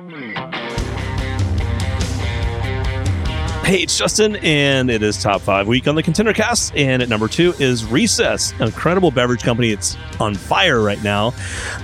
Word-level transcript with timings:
Hey, 0.00 0.06
it's 3.82 3.98
Justin, 3.98 4.36
and 4.36 4.90
it 4.90 5.02
is 5.02 5.22
top 5.22 5.42
five 5.42 5.68
week 5.68 5.86
on 5.86 5.94
the 5.94 6.02
Contender 6.02 6.32
Cast. 6.32 6.74
And 6.74 7.02
at 7.02 7.10
number 7.10 7.28
two 7.28 7.52
is 7.58 7.84
Recess, 7.84 8.52
an 8.52 8.62
incredible 8.62 9.10
beverage 9.10 9.42
company. 9.42 9.72
It's 9.72 9.98
on 10.18 10.34
fire 10.34 10.80
right 10.80 11.02
now. 11.02 11.34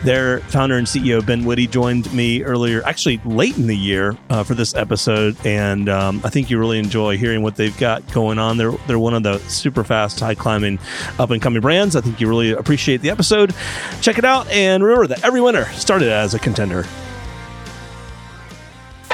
Their 0.03 0.41
founder 0.41 0.79
and 0.79 0.87
CEO, 0.87 1.25
Ben 1.25 1.45
Witte, 1.45 1.71
joined 1.71 2.11
me 2.15 2.43
earlier, 2.43 2.83
actually 2.87 3.21
late 3.27 3.59
in 3.59 3.67
the 3.67 3.77
year, 3.77 4.17
uh, 4.31 4.45
for 4.45 4.55
this 4.55 4.75
episode. 4.75 5.37
And 5.45 5.91
um, 5.91 6.23
I 6.25 6.31
think 6.31 6.49
you 6.49 6.59
really 6.59 6.79
enjoy 6.79 7.19
hearing 7.19 7.43
what 7.43 7.57
they've 7.57 7.77
got 7.77 8.11
going 8.13 8.39
on. 8.39 8.57
They're, 8.57 8.73
they're 8.87 8.99
one 8.99 9.13
of 9.13 9.25
the 9.25 9.41
super 9.41 9.85
fast, 9.85 10.21
high 10.21 10.35
climbing, 10.35 10.79
up 11.19 11.29
and 11.31 11.43
coming 11.43 11.61
brands. 11.61 11.95
I 11.95 12.01
think 12.01 12.19
you 12.19 12.31
really 12.31 12.53
appreciate 12.53 13.03
the 13.03 13.11
episode. 13.11 13.55
Check 14.01 14.17
it 14.17 14.25
out. 14.25 14.49
And 14.49 14.83
remember 14.83 15.09
that 15.09 15.23
every 15.23 15.43
winner 15.43 15.67
started 15.73 16.09
as 16.09 16.33
a 16.33 16.39
contender. 16.39 16.87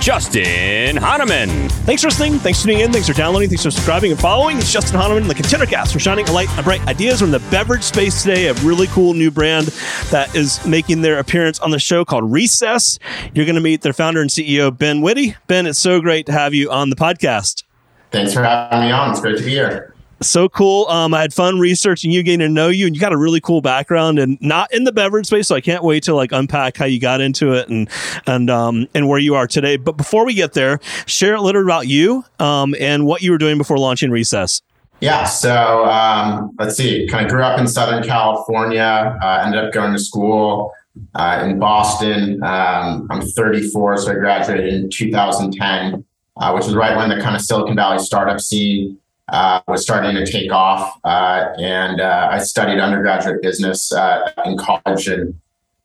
Justin 0.00 0.96
Hahnemann. 0.96 1.68
Thanks 1.84 2.00
for 2.02 2.08
listening. 2.08 2.38
Thanks 2.38 2.60
for 2.60 2.68
tuning 2.68 2.80
in. 2.80 2.90
Thanks 2.90 3.06
for 3.06 3.12
downloading. 3.12 3.50
Thanks 3.50 3.62
for 3.62 3.70
subscribing 3.70 4.10
and 4.10 4.18
following. 4.18 4.56
It's 4.56 4.72
Justin 4.72 4.98
Hahnemann, 4.98 5.28
the 5.28 5.34
ContenderCast, 5.34 5.92
for 5.92 5.98
shining 5.98 6.26
a 6.26 6.32
light 6.32 6.48
on 6.56 6.64
bright 6.64 6.80
ideas 6.88 7.20
from 7.20 7.30
the 7.30 7.38
beverage 7.50 7.82
space 7.82 8.22
today. 8.22 8.46
A 8.46 8.54
really 8.54 8.86
cool 8.88 9.12
new 9.12 9.30
brand 9.30 9.66
that 10.10 10.34
is 10.34 10.64
making 10.64 11.02
their 11.02 11.18
appearance 11.18 11.60
on 11.60 11.70
the 11.70 11.78
show 11.78 12.04
called 12.06 12.32
Recess. 12.32 12.98
You're 13.34 13.44
going 13.44 13.56
to 13.56 13.60
meet 13.60 13.82
their 13.82 13.92
founder 13.92 14.22
and 14.22 14.30
CEO, 14.30 14.76
Ben 14.76 15.02
Witte. 15.02 15.36
Ben, 15.46 15.66
it's 15.66 15.78
so 15.78 16.00
great 16.00 16.24
to 16.26 16.32
have 16.32 16.54
you 16.54 16.70
on 16.70 16.88
the 16.88 16.96
podcast. 16.96 17.64
Thanks 18.10 18.32
for 18.32 18.42
having 18.42 18.80
me 18.80 18.90
on. 18.90 19.10
It's 19.10 19.20
great 19.20 19.36
to 19.36 19.44
be 19.44 19.50
here. 19.50 19.94
So 20.22 20.48
cool. 20.50 20.86
Um, 20.88 21.14
I 21.14 21.22
had 21.22 21.32
fun 21.32 21.58
researching 21.58 22.10
you, 22.10 22.22
getting 22.22 22.40
to 22.40 22.48
know 22.48 22.68
you, 22.68 22.86
and 22.86 22.94
you 22.94 23.00
got 23.00 23.12
a 23.12 23.16
really 23.16 23.40
cool 23.40 23.62
background 23.62 24.18
and 24.18 24.38
not 24.40 24.72
in 24.72 24.84
the 24.84 24.92
beverage 24.92 25.26
space. 25.26 25.48
So 25.48 25.54
I 25.54 25.62
can't 25.62 25.82
wait 25.82 26.02
to 26.04 26.14
like 26.14 26.30
unpack 26.32 26.76
how 26.76 26.84
you 26.84 27.00
got 27.00 27.20
into 27.20 27.54
it 27.54 27.68
and 27.68 27.88
and 28.26 28.50
um, 28.50 28.86
and 28.94 29.08
where 29.08 29.18
you 29.18 29.34
are 29.34 29.46
today. 29.46 29.76
But 29.76 29.96
before 29.96 30.26
we 30.26 30.34
get 30.34 30.52
there, 30.52 30.78
share 31.06 31.34
a 31.34 31.40
little 31.40 31.62
about 31.62 31.88
you 31.88 32.24
um, 32.38 32.74
and 32.78 33.06
what 33.06 33.22
you 33.22 33.30
were 33.30 33.38
doing 33.38 33.56
before 33.56 33.78
launching 33.78 34.10
Recess. 34.10 34.62
Yeah. 35.00 35.24
So 35.24 35.86
um, 35.86 36.54
let's 36.58 36.76
see. 36.76 37.08
Kind 37.08 37.24
of 37.24 37.32
grew 37.32 37.42
up 37.42 37.58
in 37.58 37.66
Southern 37.66 38.02
California. 38.02 39.18
Uh, 39.22 39.42
ended 39.46 39.64
up 39.64 39.72
going 39.72 39.92
to 39.94 39.98
school 39.98 40.74
uh, 41.14 41.42
in 41.44 41.58
Boston. 41.58 42.42
Um, 42.42 43.08
I'm 43.10 43.22
34, 43.22 43.96
so 43.96 44.10
I 44.10 44.14
graduated 44.14 44.74
in 44.74 44.90
2010 44.90 46.04
uh, 46.40 46.52
which 46.52 46.64
was 46.64 46.74
right 46.74 46.96
when 46.96 47.08
the 47.10 47.20
kind 47.20 47.36
of 47.36 47.42
Silicon 47.42 47.76
Valley 47.76 47.98
startup 47.98 48.40
scene 48.40 48.98
uh, 49.30 49.60
was 49.68 49.82
starting 49.82 50.14
to 50.14 50.30
take 50.30 50.52
off. 50.52 50.98
Uh, 51.04 51.52
and 51.58 52.00
uh, 52.00 52.28
I 52.30 52.38
studied 52.38 52.78
undergraduate 52.78 53.42
business 53.42 53.92
uh, 53.92 54.30
in 54.44 54.56
college 54.56 55.08
and 55.08 55.34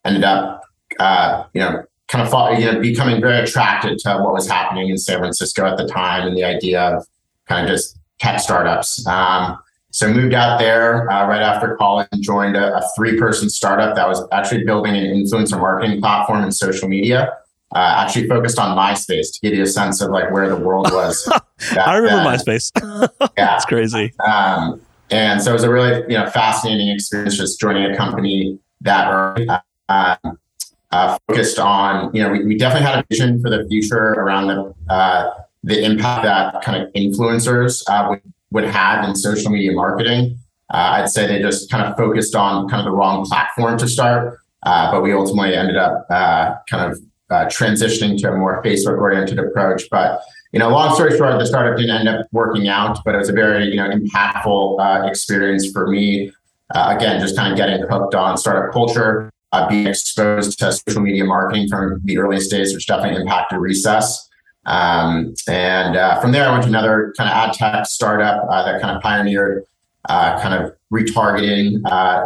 ended 0.04 0.24
up, 0.24 0.62
uh, 0.98 1.44
you 1.54 1.60
know, 1.60 1.84
kind 2.08 2.24
of 2.24 2.30
fought, 2.30 2.58
you 2.60 2.70
know, 2.70 2.80
becoming 2.80 3.20
very 3.20 3.42
attracted 3.42 3.98
to 3.98 4.18
what 4.18 4.32
was 4.32 4.48
happening 4.48 4.88
in 4.88 4.96
San 4.96 5.18
Francisco 5.18 5.66
at 5.66 5.76
the 5.76 5.86
time 5.86 6.26
and 6.26 6.36
the 6.36 6.44
idea 6.44 6.80
of 6.80 7.06
kind 7.46 7.64
of 7.64 7.70
just 7.70 7.98
tech 8.18 8.40
startups. 8.40 9.04
Um, 9.06 9.58
so 9.90 10.12
moved 10.12 10.34
out 10.34 10.58
there 10.58 11.06
right 11.06 11.40
after 11.40 11.74
college 11.76 12.06
and 12.12 12.22
joined 12.22 12.54
a, 12.54 12.76
a 12.76 12.82
three-person 12.94 13.48
startup 13.48 13.96
that 13.96 14.06
was 14.06 14.22
actually 14.30 14.64
building 14.64 14.94
an 14.94 15.04
influencer 15.04 15.58
marketing 15.58 16.00
platform 16.00 16.44
in 16.44 16.52
social 16.52 16.88
media 16.88 17.32
uh, 17.74 17.94
actually 17.98 18.28
focused 18.28 18.58
on 18.58 18.76
MySpace 18.76 19.32
to 19.32 19.40
give 19.42 19.54
you 19.54 19.64
a 19.64 19.66
sense 19.66 20.00
of 20.00 20.10
like 20.10 20.30
where 20.30 20.48
the 20.48 20.56
world 20.56 20.88
was. 20.92 21.28
I 21.78 21.96
remember 21.96 22.24
then. 22.24 22.38
MySpace. 22.38 22.70
yeah, 23.38 23.56
it's 23.56 23.64
crazy. 23.64 24.12
Um, 24.26 24.80
and 25.10 25.42
so 25.42 25.50
it 25.50 25.54
was 25.54 25.64
a 25.64 25.70
really 25.70 26.02
you 26.12 26.18
know 26.18 26.28
fascinating 26.30 26.88
experience 26.88 27.36
just 27.36 27.60
joining 27.60 27.90
a 27.90 27.96
company 27.96 28.58
that 28.82 29.60
uh, 29.88 30.16
uh, 30.92 31.18
focused 31.28 31.58
on 31.58 32.14
you 32.14 32.22
know 32.22 32.30
we, 32.30 32.44
we, 32.44 32.56
definitely 32.56 32.86
had 32.86 32.98
a 32.98 33.04
vision 33.08 33.40
for 33.40 33.50
the 33.50 33.66
future 33.68 33.96
around 33.96 34.46
the 34.48 34.74
uh, 34.92 35.30
the 35.64 35.84
impact 35.84 36.22
that 36.24 36.62
kind 36.62 36.82
of 36.82 36.92
influencers 36.94 37.82
uh, 37.88 38.06
would 38.08 38.22
would 38.52 38.64
have 38.64 39.08
in 39.08 39.14
social 39.14 39.50
media 39.50 39.72
marketing. 39.72 40.38
Uh, 40.72 40.98
I'd 40.98 41.08
say 41.08 41.26
they 41.26 41.40
just 41.40 41.70
kind 41.70 41.84
of 41.84 41.96
focused 41.96 42.34
on 42.34 42.68
kind 42.68 42.80
of 42.80 42.92
the 42.92 42.96
wrong 42.96 43.24
platform 43.24 43.78
to 43.78 43.86
start, 43.86 44.38
but 44.64 45.02
we 45.02 45.12
ultimately 45.12 45.54
ended 45.54 45.76
up 45.76 46.08
kind 46.08 46.92
of 46.92 46.98
uh, 47.30 47.46
transitioning 47.46 48.18
to 48.18 48.32
a 48.32 48.36
more 48.36 48.62
Facebook 48.62 48.98
oriented 48.98 49.38
approach. 49.38 49.84
But 49.90 50.20
you 50.52 50.58
know, 50.58 50.68
long 50.68 50.94
story 50.94 51.16
short, 51.16 51.38
the 51.38 51.46
startup 51.46 51.76
didn't 51.76 51.94
end 51.94 52.08
up 52.08 52.26
working 52.32 52.68
out, 52.68 53.00
but 53.04 53.14
it 53.14 53.18
was 53.18 53.28
a 53.28 53.32
very 53.32 53.66
you 53.66 53.76
know 53.76 53.90
impactful 53.90 54.80
uh, 54.80 55.06
experience 55.06 55.70
for 55.70 55.88
me. 55.88 56.32
Uh, 56.74 56.94
again, 56.96 57.20
just 57.20 57.36
kind 57.36 57.52
of 57.52 57.56
getting 57.56 57.80
hooked 57.88 58.14
on 58.14 58.36
startup 58.36 58.72
culture, 58.72 59.30
uh, 59.52 59.68
being 59.68 59.86
exposed 59.86 60.58
to 60.58 60.72
social 60.72 61.00
media 61.00 61.24
marketing 61.24 61.68
from 61.68 62.00
the 62.04 62.18
earliest 62.18 62.50
days, 62.50 62.74
which 62.74 62.86
definitely 62.86 63.20
impacted 63.20 63.58
Recess. 63.58 64.28
Um, 64.64 65.34
and 65.46 65.96
uh, 65.96 66.20
from 66.20 66.32
there, 66.32 66.48
I 66.48 66.50
went 66.50 66.64
to 66.64 66.68
another 66.68 67.14
kind 67.16 67.30
of 67.30 67.36
ad 67.36 67.52
tech 67.52 67.86
startup 67.86 68.48
uh, 68.50 68.64
that 68.64 68.80
kind 68.80 68.96
of 68.96 69.02
pioneered 69.02 69.64
kind 70.08 70.54
of 70.54 70.72
retargeting, 70.92 71.82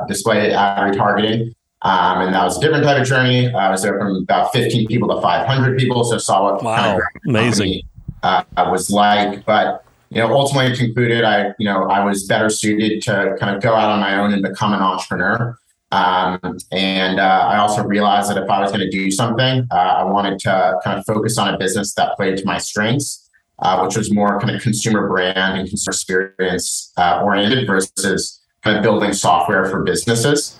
display 0.09 0.53
ad 0.53 0.95
retargeting. 0.95 1.55
Um, 1.83 2.21
and 2.21 2.35
that 2.35 2.45
was 2.45 2.59
a 2.59 2.61
different 2.61 2.85
type 2.85 3.01
of 3.01 3.07
journey. 3.07 3.53
I 3.53 3.71
was 3.71 3.83
there 3.83 3.99
from 3.99 4.17
about 4.17 4.53
15 4.53 4.87
people 4.87 5.09
to 5.15 5.21
500 5.21 5.79
people, 5.79 6.05
so 6.05 6.19
saw 6.19 6.53
what 6.53 6.63
wow, 6.63 6.77
kind 6.77 6.97
of 6.97 7.03
amazing 7.27 7.83
uh, 8.23 8.43
was 8.59 8.91
like. 8.91 9.45
But 9.47 9.85
you 10.11 10.21
know, 10.21 10.33
ultimately 10.35 10.77
concluded, 10.77 11.25
I 11.25 11.55
you 11.59 11.65
know 11.65 11.85
I 11.85 12.05
was 12.05 12.27
better 12.27 12.51
suited 12.51 13.03
to 13.03 13.37
kind 13.41 13.57
of 13.57 13.63
go 13.63 13.75
out 13.75 13.91
on 13.91 14.01
my 14.01 14.19
own 14.19 14.33
and 14.33 14.43
become 14.43 14.75
an 14.75 14.81
entrepreneur. 14.81 15.57
Um, 15.93 16.59
and 16.71 17.19
uh, 17.19 17.47
I 17.49 17.59
also 17.59 17.83
realized 17.83 18.31
that 18.31 18.41
if 18.41 18.49
I 18.49 18.61
was 18.61 18.71
going 18.71 18.81
to 18.81 18.91
do 18.91 19.11
something, 19.11 19.67
uh, 19.73 19.75
I 19.75 20.05
wanted 20.05 20.39
to 20.41 20.79
kind 20.85 20.99
of 20.99 21.05
focus 21.05 21.37
on 21.37 21.53
a 21.53 21.59
business 21.59 21.95
that 21.95 22.15
played 22.17 22.37
to 22.39 22.45
my 22.45 22.59
strengths, 22.59 23.29
uh, 23.61 23.81
which 23.83 23.97
was 23.97 24.13
more 24.13 24.39
kind 24.39 24.55
of 24.55 24.63
consumer 24.63 25.09
brand 25.09 25.59
and 25.59 25.69
consumer 25.69 25.93
experience 25.93 26.93
uh, 26.97 27.23
oriented 27.25 27.67
versus 27.67 28.41
kind 28.63 28.77
of 28.77 28.83
building 28.83 29.13
software 29.13 29.65
for 29.65 29.83
businesses. 29.83 30.59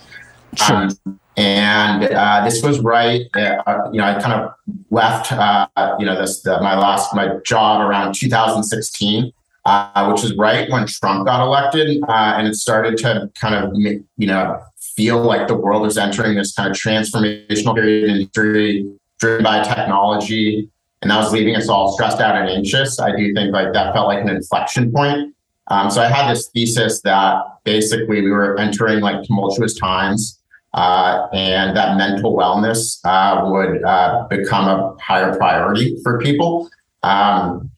Sure. 0.55 0.75
Um, 0.75 1.19
and 1.37 2.03
uh, 2.03 2.43
this 2.43 2.61
was 2.61 2.79
right, 2.79 3.21
uh, 3.35 3.89
you 3.91 3.99
know, 3.99 4.03
I 4.03 4.21
kind 4.21 4.33
of 4.33 4.53
left, 4.89 5.31
uh, 5.31 5.67
you 5.97 6.05
know, 6.05 6.19
this 6.19 6.41
the, 6.41 6.59
my 6.61 6.77
last 6.77 7.15
my 7.15 7.37
job 7.45 7.81
around 7.81 8.13
2016, 8.15 9.31
uh, 9.65 10.11
which 10.11 10.23
was 10.23 10.35
right 10.35 10.69
when 10.69 10.85
Trump 10.87 11.25
got 11.25 11.41
elected, 11.41 12.03
uh, 12.07 12.33
and 12.35 12.47
it 12.47 12.55
started 12.55 12.97
to 12.97 13.31
kind 13.39 13.55
of, 13.55 13.71
you 13.75 14.27
know, 14.27 14.61
feel 14.95 15.23
like 15.23 15.47
the 15.47 15.55
world 15.55 15.83
was 15.83 15.97
entering 15.97 16.35
this 16.35 16.53
kind 16.53 16.69
of 16.69 16.75
transformational 16.75 17.75
period 17.75 18.09
in 18.09 18.17
history 18.17 18.91
driven 19.19 19.43
by 19.43 19.63
technology, 19.63 20.69
and 21.01 21.09
that 21.09 21.17
was 21.17 21.31
leaving 21.31 21.55
us 21.55 21.69
all 21.69 21.93
stressed 21.93 22.19
out 22.19 22.35
and 22.35 22.49
anxious. 22.49 22.99
I 22.99 23.15
do 23.15 23.33
think 23.33 23.53
like 23.53 23.71
that 23.71 23.93
felt 23.93 24.07
like 24.07 24.21
an 24.21 24.29
inflection 24.29 24.91
point. 24.91 25.33
Um, 25.67 25.89
so 25.89 26.01
I 26.01 26.09
had 26.09 26.29
this 26.29 26.49
thesis 26.49 27.01
that 27.03 27.41
basically 27.63 28.21
we 28.21 28.31
were 28.31 28.59
entering 28.59 28.99
like 28.99 29.23
tumultuous 29.23 29.79
times 29.79 30.40
uh, 30.73 31.27
and 31.33 31.75
that 31.75 31.97
mental 31.97 32.35
wellness 32.35 32.99
uh, 33.03 33.41
would 33.45 33.83
uh, 33.83 34.27
become 34.29 34.67
a 34.67 34.95
higher 35.01 35.35
priority 35.35 35.97
for 36.03 36.19
people. 36.19 36.69
Um, 37.03 37.71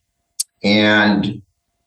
and 0.63 1.41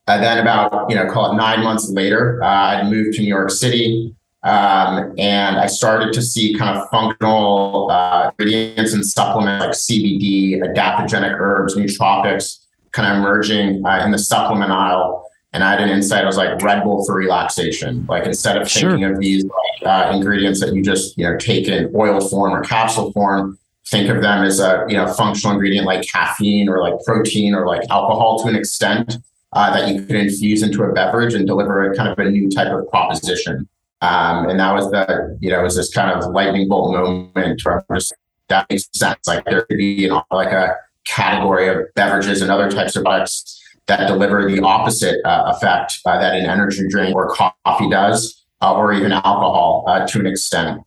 uh, 0.06 0.18
then 0.18 0.38
about 0.38 0.90
you 0.90 0.96
know 0.96 1.06
call 1.10 1.32
it 1.32 1.36
nine 1.36 1.62
months 1.62 1.88
later, 1.90 2.42
uh, 2.42 2.46
I 2.46 2.88
moved 2.88 3.16
to 3.16 3.22
New 3.22 3.28
York 3.28 3.50
City, 3.50 4.14
um, 4.42 5.14
and 5.18 5.56
I 5.58 5.66
started 5.66 6.12
to 6.14 6.22
see 6.22 6.54
kind 6.54 6.76
of 6.76 6.88
functional 6.90 7.90
uh, 7.90 8.30
ingredients 8.38 8.92
and 8.92 9.04
supplements 9.04 9.64
like 9.64 9.72
CBD, 9.72 10.60
adaptogenic 10.60 11.36
herbs, 11.38 11.76
nootropics, 11.76 12.64
kind 12.92 13.12
of 13.12 13.18
emerging 13.18 13.84
in 13.84 14.10
the 14.10 14.18
supplement 14.18 14.70
aisle 14.70 15.26
and 15.56 15.64
I 15.64 15.70
had 15.70 15.80
an 15.80 15.88
insight. 15.88 16.22
I 16.22 16.26
was 16.26 16.36
like 16.36 16.60
Red 16.60 16.84
Bull 16.84 17.02
for 17.06 17.14
relaxation. 17.14 18.04
Like 18.10 18.26
instead 18.26 18.60
of 18.60 18.70
thinking 18.70 19.00
sure. 19.00 19.14
of 19.14 19.20
these 19.20 19.42
uh, 19.86 20.10
ingredients 20.12 20.60
that 20.60 20.74
you 20.74 20.82
just 20.82 21.16
you 21.16 21.24
know 21.24 21.34
take 21.38 21.66
in 21.66 21.90
oil 21.96 22.20
form 22.20 22.52
or 22.52 22.62
capsule 22.62 23.10
form, 23.12 23.58
think 23.86 24.10
of 24.10 24.20
them 24.20 24.44
as 24.44 24.60
a 24.60 24.84
you 24.86 24.98
know 24.98 25.06
functional 25.06 25.54
ingredient 25.54 25.86
like 25.86 26.06
caffeine 26.06 26.68
or 26.68 26.82
like 26.82 26.92
protein 27.06 27.54
or 27.54 27.66
like 27.66 27.80
alcohol 27.88 28.38
to 28.42 28.48
an 28.48 28.54
extent 28.54 29.16
uh, 29.54 29.72
that 29.72 29.88
you 29.88 30.02
could 30.02 30.16
infuse 30.16 30.62
into 30.62 30.82
a 30.82 30.92
beverage 30.92 31.32
and 31.32 31.46
deliver 31.46 31.90
a 31.90 31.96
kind 31.96 32.10
of 32.10 32.18
a 32.18 32.30
new 32.30 32.50
type 32.50 32.70
of 32.70 32.86
proposition. 32.90 33.66
Um, 34.02 34.50
and 34.50 34.60
that 34.60 34.74
was 34.74 34.90
the 34.90 35.38
you 35.40 35.48
know 35.48 35.60
it 35.60 35.62
was 35.62 35.76
this 35.76 35.90
kind 35.90 36.10
of 36.10 36.32
lightning 36.32 36.68
bolt 36.68 36.92
moment 36.92 37.64
where 37.64 37.82
I'm 37.88 37.96
just 37.96 38.12
that 38.48 38.68
makes 38.68 38.90
sense. 38.92 39.26
Like 39.26 39.46
there 39.46 39.62
could 39.62 39.78
be 39.78 39.86
you 39.86 40.10
know 40.10 40.22
like 40.30 40.52
a 40.52 40.76
category 41.06 41.68
of 41.68 41.78
beverages 41.94 42.42
and 42.42 42.50
other 42.50 42.70
types 42.70 42.94
of 42.94 43.04
products 43.04 43.62
that 43.86 44.06
deliver 44.08 44.50
the 44.50 44.60
opposite 44.62 45.20
uh, 45.24 45.52
effect 45.54 45.98
uh, 46.06 46.18
that 46.18 46.34
an 46.34 46.46
energy 46.46 46.86
drink 46.88 47.14
or 47.14 47.34
coffee 47.34 47.88
does, 47.90 48.44
uh, 48.62 48.74
or 48.74 48.92
even 48.92 49.12
alcohol 49.12 49.84
uh, 49.86 50.06
to 50.06 50.20
an 50.20 50.26
extent. 50.26 50.80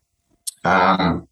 Um, 0.66 1.28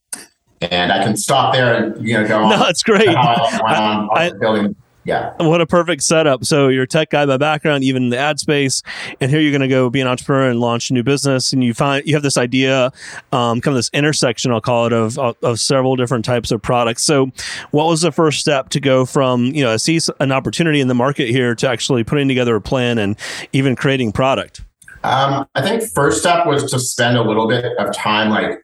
And 0.61 0.91
I 0.91 1.03
can 1.03 1.15
stop 1.17 1.53
there 1.53 1.75
and 1.75 2.07
you 2.07 2.15
know 2.15 2.27
go 2.27 2.43
on. 2.43 2.49
No, 2.59 2.65
it's 2.67 2.81
great. 2.81 3.07
How 3.09 3.35
I, 3.67 4.07
I- 4.27 4.31
building. 4.39 4.75
Yeah. 5.07 5.31
What 5.37 5.61
a 5.61 5.65
perfect 5.65 6.03
setup. 6.03 6.43
So 6.43 6.67
you're 6.67 6.83
a 6.83 6.87
tech 6.87 7.11
guy 7.11 7.25
by 7.25 7.37
background, 7.37 7.85
even 7.85 8.03
in 8.03 8.09
the 8.09 8.17
ad 8.17 8.41
space, 8.41 8.83
and 9.21 9.31
here 9.31 9.39
you're 9.39 9.53
going 9.53 9.61
to 9.61 9.69
go 9.69 9.89
be 9.89 10.01
an 10.01 10.07
entrepreneur 10.07 10.49
and 10.49 10.59
launch 10.59 10.89
a 10.89 10.93
new 10.93 11.01
business. 11.01 11.53
And 11.53 11.63
you 11.63 11.73
find 11.73 12.05
you 12.05 12.13
have 12.13 12.23
this 12.23 12.35
idea, 12.35 12.91
um, 13.31 13.61
kind 13.61 13.67
of 13.67 13.75
this 13.75 13.89
intersection, 13.93 14.51
I'll 14.51 14.59
call 14.59 14.85
it, 14.85 14.91
of, 14.91 15.17
of 15.17 15.37
of 15.43 15.61
several 15.61 15.95
different 15.95 16.25
types 16.25 16.51
of 16.51 16.61
products. 16.61 17.05
So, 17.05 17.31
what 17.71 17.87
was 17.87 18.01
the 18.01 18.11
first 18.11 18.41
step 18.41 18.67
to 18.69 18.81
go 18.81 19.05
from 19.05 19.45
you 19.45 19.63
know 19.63 19.71
I 19.71 19.77
see 19.77 19.97
an 20.19 20.33
opportunity 20.33 20.81
in 20.81 20.89
the 20.89 20.93
market 20.93 21.29
here 21.29 21.55
to 21.55 21.69
actually 21.69 22.03
putting 22.03 22.27
together 22.27 22.57
a 22.57 22.61
plan 22.61 22.97
and 22.97 23.15
even 23.53 23.77
creating 23.77 24.11
product? 24.11 24.59
Um, 25.05 25.47
I 25.55 25.61
think 25.61 25.83
first 25.83 26.19
step 26.19 26.45
was 26.45 26.69
to 26.71 26.79
spend 26.79 27.15
a 27.15 27.23
little 27.23 27.47
bit 27.47 27.63
of 27.79 27.93
time 27.93 28.29
like 28.29 28.61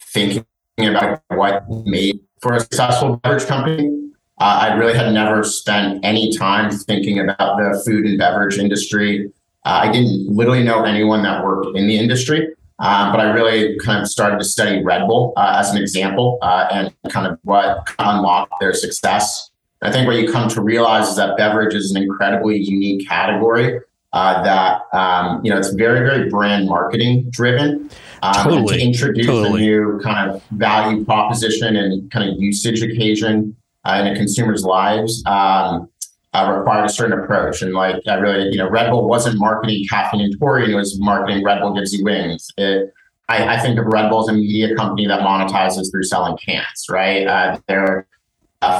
thinking 0.00 0.46
about 0.78 1.20
what 1.28 1.64
made 1.84 2.18
for 2.40 2.54
a 2.54 2.60
successful 2.60 3.16
beverage 3.18 3.44
company. 3.44 4.01
Uh, 4.40 4.58
I 4.62 4.74
really 4.74 4.94
had 4.94 5.12
never 5.12 5.44
spent 5.44 6.04
any 6.04 6.36
time 6.36 6.70
thinking 6.70 7.18
about 7.18 7.58
the 7.58 7.80
food 7.84 8.06
and 8.06 8.18
beverage 8.18 8.58
industry. 8.58 9.30
Uh, 9.64 9.82
I 9.84 9.92
didn't 9.92 10.28
literally 10.28 10.64
know 10.64 10.84
anyone 10.84 11.22
that 11.22 11.44
worked 11.44 11.76
in 11.76 11.86
the 11.86 11.96
industry, 11.96 12.48
um, 12.78 13.12
but 13.12 13.20
I 13.20 13.30
really 13.32 13.78
kind 13.78 14.02
of 14.02 14.08
started 14.08 14.38
to 14.38 14.44
study 14.44 14.82
Red 14.82 15.06
Bull 15.06 15.32
uh, 15.36 15.56
as 15.58 15.70
an 15.70 15.80
example 15.80 16.38
uh, 16.42 16.66
and 16.72 16.92
kind 17.10 17.26
of 17.26 17.38
what 17.44 17.88
unlocked 17.98 18.54
their 18.60 18.74
success. 18.74 19.50
I 19.82 19.92
think 19.92 20.06
what 20.06 20.16
you 20.16 20.30
come 20.30 20.48
to 20.50 20.60
realize 20.60 21.08
is 21.08 21.16
that 21.16 21.36
beverage 21.36 21.74
is 21.74 21.90
an 21.90 22.02
incredibly 22.02 22.58
unique 22.58 23.08
category 23.08 23.80
uh, 24.12 24.42
that 24.42 24.82
um, 24.92 25.44
you 25.44 25.50
know 25.50 25.58
it's 25.58 25.70
very 25.70 26.00
very 26.00 26.28
brand 26.28 26.68
marketing 26.68 27.30
driven. 27.30 27.90
Um, 28.22 28.34
Totally. 28.34 28.78
to 28.78 28.84
introduce 28.84 29.26
Totally. 29.26 29.62
a 29.62 29.66
new 29.66 30.00
kind 30.00 30.30
of 30.30 30.42
value 30.52 31.04
proposition 31.04 31.74
and 31.76 32.08
kind 32.12 32.30
of 32.30 32.40
usage 32.40 32.80
occasion 32.82 33.56
uh, 33.84 34.02
in 34.04 34.12
a 34.12 34.16
consumer's 34.16 34.64
lives 34.64 35.22
um, 35.26 35.88
uh, 36.34 36.54
required 36.56 36.84
a 36.84 36.88
certain 36.88 37.18
approach. 37.18 37.62
And 37.62 37.72
like 37.72 37.96
I 38.06 38.14
really, 38.14 38.48
you 38.50 38.58
know, 38.58 38.68
Red 38.68 38.90
Bull 38.90 39.08
wasn't 39.08 39.38
marketing 39.38 39.84
caffeine 39.88 40.20
and 40.20 40.38
taurine; 40.38 40.70
it 40.70 40.74
was 40.74 40.98
marketing 41.00 41.44
Red 41.44 41.60
Bull 41.60 41.74
gives 41.74 41.92
you 41.92 42.04
wings. 42.04 42.48
It, 42.56 42.92
I, 43.28 43.56
I 43.56 43.60
think 43.60 43.78
of 43.78 43.86
Red 43.86 44.10
Bull 44.10 44.20
as 44.20 44.28
a 44.28 44.32
media 44.32 44.74
company 44.74 45.06
that 45.06 45.20
monetizes 45.20 45.90
through 45.90 46.04
selling 46.04 46.36
cans, 46.36 46.86
right? 46.90 47.26
Uh, 47.26 47.60
they're 47.68 48.06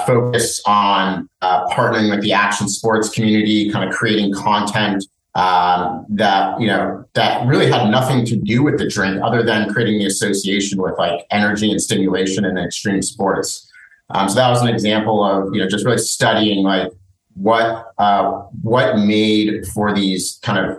focus 0.07 0.63
on 0.67 1.29
uh, 1.41 1.67
partnering 1.69 2.11
with 2.11 2.23
the 2.23 2.33
action 2.33 2.69
sports 2.69 3.09
community, 3.09 3.71
kind 3.71 3.89
of 3.89 3.95
creating 3.95 4.33
content 4.33 5.05
um, 5.35 6.05
that 6.11 6.61
you 6.61 6.67
know 6.67 7.05
that 7.15 7.47
really 7.47 7.71
had 7.71 7.91
nothing 7.91 8.25
to 8.27 8.37
do 8.37 8.63
with 8.63 8.79
the 8.79 8.89
drink, 8.89 9.21
other 9.23 9.43
than 9.43 9.73
creating 9.73 9.99
the 9.99 10.07
association 10.07 10.81
with 10.81 10.97
like 10.99 11.27
energy 11.31 11.71
and 11.71 11.81
stimulation 11.81 12.45
and 12.45 12.59
extreme 12.59 13.03
sports. 13.03 13.69
Um, 14.15 14.29
so 14.29 14.35
that 14.37 14.49
was 14.51 14.63
an 14.63 14.69
example 14.69 15.25
of 15.25 15.55
you 15.55 15.61
know 15.61 15.69
just 15.69 15.85
really 15.85 15.99
studying 15.99 16.65
like 16.65 16.93
what 17.35 17.93
uh, 17.99 18.43
what 18.63 18.99
made 18.99 19.67
for 19.69 19.95
these 19.95 20.39
kind 20.43 20.65
of 20.65 20.79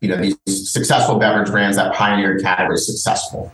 you 0.00 0.08
know 0.08 0.16
these 0.16 0.36
successful 0.70 1.18
beverage 1.18 1.50
brands 1.50 1.76
that 1.76 1.94
pioneered 1.94 2.42
categories 2.42 2.86
successful. 2.86 3.52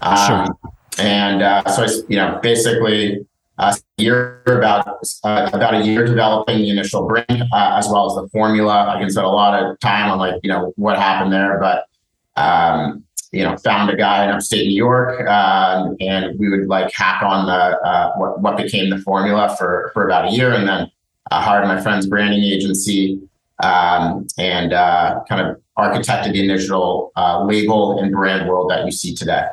Um, 0.00 0.16
Sure. 0.26 0.72
And 0.98 1.42
uh, 1.42 1.62
so 1.70 1.84
I, 1.84 1.88
you 2.08 2.16
know, 2.16 2.40
basically 2.42 3.24
uh, 3.58 3.74
a 3.98 4.02
year 4.02 4.42
about 4.46 4.86
uh, 5.24 5.50
about 5.52 5.74
a 5.74 5.84
year 5.84 6.04
developing 6.04 6.58
the 6.58 6.70
initial 6.70 7.06
brand 7.06 7.44
uh, 7.52 7.76
as 7.76 7.88
well 7.88 8.06
as 8.06 8.14
the 8.14 8.28
formula. 8.30 8.94
I 8.94 8.98
can 9.00 9.10
spend 9.10 9.26
a 9.26 9.30
lot 9.30 9.60
of 9.60 9.78
time 9.80 10.10
on 10.10 10.18
like 10.18 10.40
you 10.42 10.50
know 10.50 10.72
what 10.76 10.98
happened 10.98 11.32
there, 11.32 11.58
but 11.60 11.86
um, 12.40 13.04
you 13.32 13.42
know, 13.42 13.56
found 13.58 13.90
a 13.90 13.96
guy 13.96 14.24
in 14.24 14.30
upstate 14.30 14.66
New 14.66 14.76
York, 14.76 15.20
um, 15.28 15.96
and 16.00 16.38
we 16.38 16.48
would 16.48 16.66
like 16.66 16.90
hack 16.94 17.22
on 17.22 17.46
the 17.46 17.52
uh, 17.52 18.12
what 18.16 18.40
what 18.40 18.56
became 18.56 18.90
the 18.90 18.98
formula 18.98 19.54
for 19.58 19.90
for 19.92 20.06
about 20.06 20.28
a 20.28 20.30
year, 20.30 20.52
and 20.52 20.68
then 20.68 20.90
uh, 21.30 21.40
hired 21.40 21.66
my 21.66 21.80
friend's 21.80 22.06
branding 22.06 22.42
agency 22.42 23.20
um, 23.62 24.26
and 24.38 24.72
uh, 24.72 25.20
kind 25.28 25.46
of 25.46 25.60
architected 25.76 26.32
the 26.32 26.42
initial 26.42 27.12
uh, 27.16 27.42
label 27.44 27.98
and 27.98 28.12
brand 28.12 28.48
world 28.48 28.70
that 28.70 28.84
you 28.84 28.92
see 28.92 29.14
today. 29.14 29.46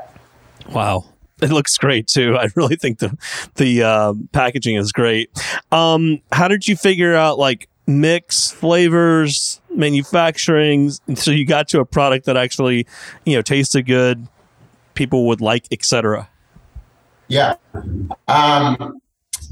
Wow. 0.70 1.06
It 1.42 1.50
looks 1.50 1.78
great 1.78 2.08
too. 2.08 2.38
I 2.38 2.48
really 2.56 2.78
think 2.78 3.00
the 3.00 3.16
the 3.56 3.84
uh, 3.84 4.14
packaging 4.32 4.78
is 4.78 4.92
great. 4.92 5.30
Um, 5.72 6.22
how 6.32 6.48
did 6.48 6.68
you 6.68 6.78
figure 6.78 7.14
out 7.14 7.38
like 7.38 7.68
mix 7.88 8.52
flavors, 8.52 9.60
manufacturing, 9.78 10.92
so 11.16 11.32
you 11.32 11.46
got 11.46 11.68
to 11.70 11.80
a 11.80 11.86
product 11.86 12.26
that 12.26 12.38
actually 12.38 12.88
you 13.26 13.36
know 13.36 13.42
tasted 13.42 13.84
good, 13.84 14.28
people 14.94 15.28
would 15.28 15.42
like, 15.42 15.68
etc. 15.72 16.30
Yeah. 17.28 17.56
Um, 18.28 19.00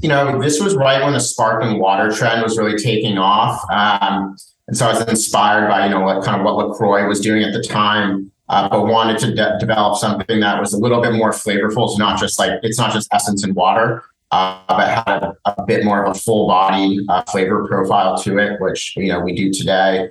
you 0.00 0.08
know, 0.08 0.40
this 0.40 0.60
was 0.60 0.74
right 0.74 1.02
when 1.02 1.12
the 1.12 1.20
sparkling 1.20 1.78
water 1.78 2.10
trend 2.10 2.42
was 2.42 2.58
really 2.58 2.76
taking 2.76 3.18
off. 3.18 3.60
Um, 3.70 4.36
and 4.66 4.76
so 4.76 4.86
I 4.86 4.92
was 4.92 5.06
inspired 5.08 5.68
by, 5.68 5.86
you 5.86 5.90
know, 5.90 6.00
what 6.00 6.24
kind 6.24 6.40
of 6.40 6.44
what 6.44 6.68
LaCroix 6.68 7.06
was 7.06 7.20
doing 7.20 7.42
at 7.42 7.52
the 7.52 7.62
time, 7.62 8.30
uh, 8.48 8.68
but 8.68 8.86
wanted 8.86 9.18
to 9.20 9.34
de- 9.34 9.56
develop 9.58 9.98
something 9.98 10.40
that 10.40 10.60
was 10.60 10.72
a 10.72 10.78
little 10.78 11.00
bit 11.00 11.12
more 11.12 11.30
flavorful. 11.30 11.88
It's 11.88 11.98
not 11.98 12.18
just 12.18 12.38
like, 12.38 12.52
it's 12.62 12.78
not 12.78 12.92
just 12.92 13.08
essence 13.12 13.44
and 13.44 13.54
water, 13.54 14.02
uh, 14.34 14.58
but 14.66 15.06
had 15.06 15.22
a, 15.22 15.36
a 15.46 15.64
bit 15.64 15.84
more 15.84 16.04
of 16.04 16.16
a 16.16 16.18
full 16.18 16.48
body 16.48 16.98
uh, 17.08 17.22
flavor 17.30 17.68
profile 17.68 18.18
to 18.18 18.38
it, 18.38 18.60
which, 18.60 18.96
you 18.96 19.06
know, 19.06 19.20
we 19.20 19.32
do 19.32 19.52
today. 19.52 20.08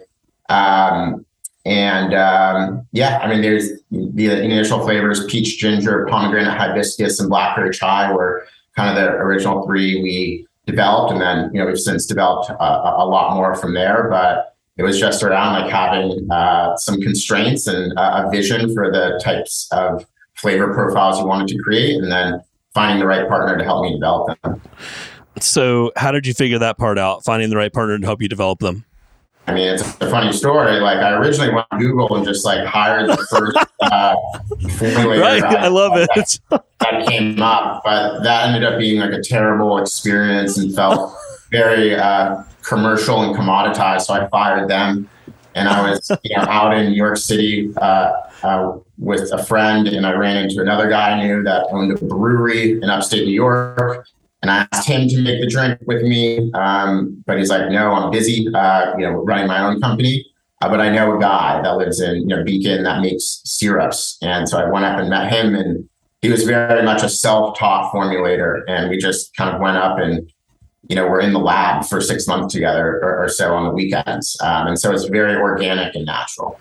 Um, 0.47 1.25
and 1.65 2.13
um, 2.13 2.87
yeah, 2.93 3.19
I 3.21 3.27
mean, 3.27 3.41
there's 3.41 3.69
the 3.91 4.43
initial 4.43 4.79
flavors: 4.81 5.25
peach, 5.25 5.57
ginger, 5.57 6.05
pomegranate, 6.09 6.57
hibiscus, 6.57 7.19
and 7.19 7.29
blackberry 7.29 7.71
chai 7.71 8.13
were 8.13 8.45
kind 8.75 8.89
of 8.89 8.95
the 8.95 9.11
original 9.11 9.65
three 9.65 10.01
we 10.01 10.47
developed, 10.65 11.11
and 11.11 11.21
then 11.21 11.49
you 11.53 11.59
know 11.59 11.65
we've 11.65 11.79
since 11.79 12.05
developed 12.05 12.49
a, 12.49 12.63
a 12.63 13.05
lot 13.05 13.35
more 13.35 13.55
from 13.55 13.73
there. 13.73 14.07
But 14.09 14.55
it 14.77 14.83
was 14.83 14.99
just 14.99 15.23
around 15.23 15.61
like 15.61 15.71
having 15.71 16.29
uh, 16.31 16.75
some 16.77 16.99
constraints 17.01 17.67
and 17.67 17.93
a, 17.93 18.27
a 18.27 18.29
vision 18.29 18.73
for 18.73 18.91
the 18.91 19.19
types 19.23 19.69
of 19.71 20.05
flavor 20.35 20.73
profiles 20.73 21.19
you 21.19 21.25
wanted 21.25 21.47
to 21.49 21.57
create, 21.63 21.95
and 21.95 22.11
then 22.11 22.41
finding 22.73 22.99
the 22.99 23.07
right 23.07 23.27
partner 23.27 23.57
to 23.57 23.63
help 23.63 23.83
me 23.83 23.93
develop 23.93 24.39
them. 24.41 24.61
So, 25.39 25.91
how 25.95 26.11
did 26.11 26.27
you 26.27 26.33
figure 26.33 26.59
that 26.59 26.77
part 26.77 26.97
out? 26.97 27.23
Finding 27.23 27.49
the 27.49 27.57
right 27.57 27.73
partner 27.73 27.97
to 27.97 28.05
help 28.05 28.21
you 28.21 28.27
develop 28.27 28.59
them. 28.59 28.85
I 29.45 29.53
mean, 29.53 29.67
it's 29.67 29.81
a 29.99 30.09
funny 30.09 30.31
story. 30.31 30.79
Like 30.79 30.99
I 30.99 31.11
originally 31.15 31.53
went 31.53 31.67
to 31.71 31.77
Google 31.77 32.15
and 32.15 32.25
just 32.25 32.45
like 32.45 32.65
hired 32.65 33.09
the 33.09 33.17
first 33.29 33.57
uh, 33.81 34.15
formulator. 34.79 35.21
Right, 35.21 35.43
I 35.43 35.67
love 35.67 35.93
it. 35.95 36.39
that 36.49 37.07
came 37.07 37.41
up, 37.41 37.81
but 37.83 38.23
that 38.23 38.47
ended 38.47 38.63
up 38.63 38.79
being 38.79 38.99
like 38.99 39.11
a 39.11 39.21
terrible 39.21 39.79
experience 39.79 40.57
and 40.57 40.73
felt 40.73 41.13
very 41.51 41.93
uh, 41.93 42.41
commercial 42.61 43.21
and 43.23 43.35
commoditized. 43.35 44.03
So 44.03 44.13
I 44.13 44.27
fired 44.29 44.69
them, 44.69 45.09
and 45.55 45.69
I 45.69 45.89
was 45.89 46.09
you 46.23 46.35
know 46.35 46.43
out 46.43 46.75
in 46.77 46.91
New 46.91 46.97
York 46.97 47.17
City 47.17 47.73
uh, 47.77 48.11
uh, 48.43 48.77
with 48.97 49.31
a 49.31 49.43
friend, 49.43 49.87
and 49.87 50.05
I 50.05 50.13
ran 50.13 50.37
into 50.37 50.61
another 50.61 50.89
guy 50.89 51.11
I 51.11 51.23
knew 51.23 51.43
that 51.43 51.67
owned 51.71 51.91
a 51.91 52.05
brewery 52.05 52.73
in 52.73 52.89
upstate 52.89 53.25
New 53.25 53.33
York. 53.33 54.07
And 54.41 54.51
I 54.51 54.67
asked 54.73 54.89
him 54.89 55.07
to 55.07 55.21
make 55.21 55.39
the 55.39 55.47
drink 55.47 55.79
with 55.85 56.03
me, 56.03 56.51
um, 56.53 57.23
but 57.25 57.37
he's 57.37 57.49
like, 57.49 57.71
"No, 57.71 57.93
I'm 57.93 58.11
busy, 58.11 58.47
uh, 58.53 58.93
you 58.97 59.05
know, 59.05 59.13
running 59.13 59.47
my 59.47 59.63
own 59.63 59.79
company." 59.79 60.25
Uh, 60.61 60.69
but 60.69 60.81
I 60.81 60.89
know 60.89 61.17
a 61.17 61.19
guy 61.19 61.61
that 61.61 61.77
lives 61.77 62.01
in 62.01 62.15
you 62.21 62.35
know 62.35 62.43
Beacon 62.43 62.83
that 62.83 63.01
makes 63.01 63.41
syrups, 63.45 64.17
and 64.21 64.47
so 64.47 64.59
I 64.59 64.69
went 64.69 64.85
up 64.85 64.99
and 64.99 65.09
met 65.09 65.31
him, 65.31 65.55
and 65.55 65.87
he 66.21 66.29
was 66.29 66.43
very 66.43 66.83
much 66.83 67.03
a 67.03 67.09
self-taught 67.09 67.93
formulator, 67.93 68.63
and 68.67 68.89
we 68.89 68.97
just 68.97 69.35
kind 69.35 69.53
of 69.53 69.61
went 69.61 69.77
up 69.77 69.97
and 69.97 70.29
you 70.89 70.95
know 70.95 71.07
we're 71.07 71.21
in 71.21 71.33
the 71.33 71.39
lab 71.39 71.85
for 71.85 72.01
six 72.01 72.27
months 72.27 72.53
together 72.53 72.99
or, 73.01 73.23
or 73.23 73.29
so 73.29 73.53
on 73.53 73.65
the 73.65 73.71
weekends, 73.71 74.37
um, 74.41 74.67
and 74.67 74.79
so 74.79 74.91
it's 74.91 75.05
very 75.05 75.35
organic 75.35 75.95
and 75.95 76.05
natural. 76.05 76.59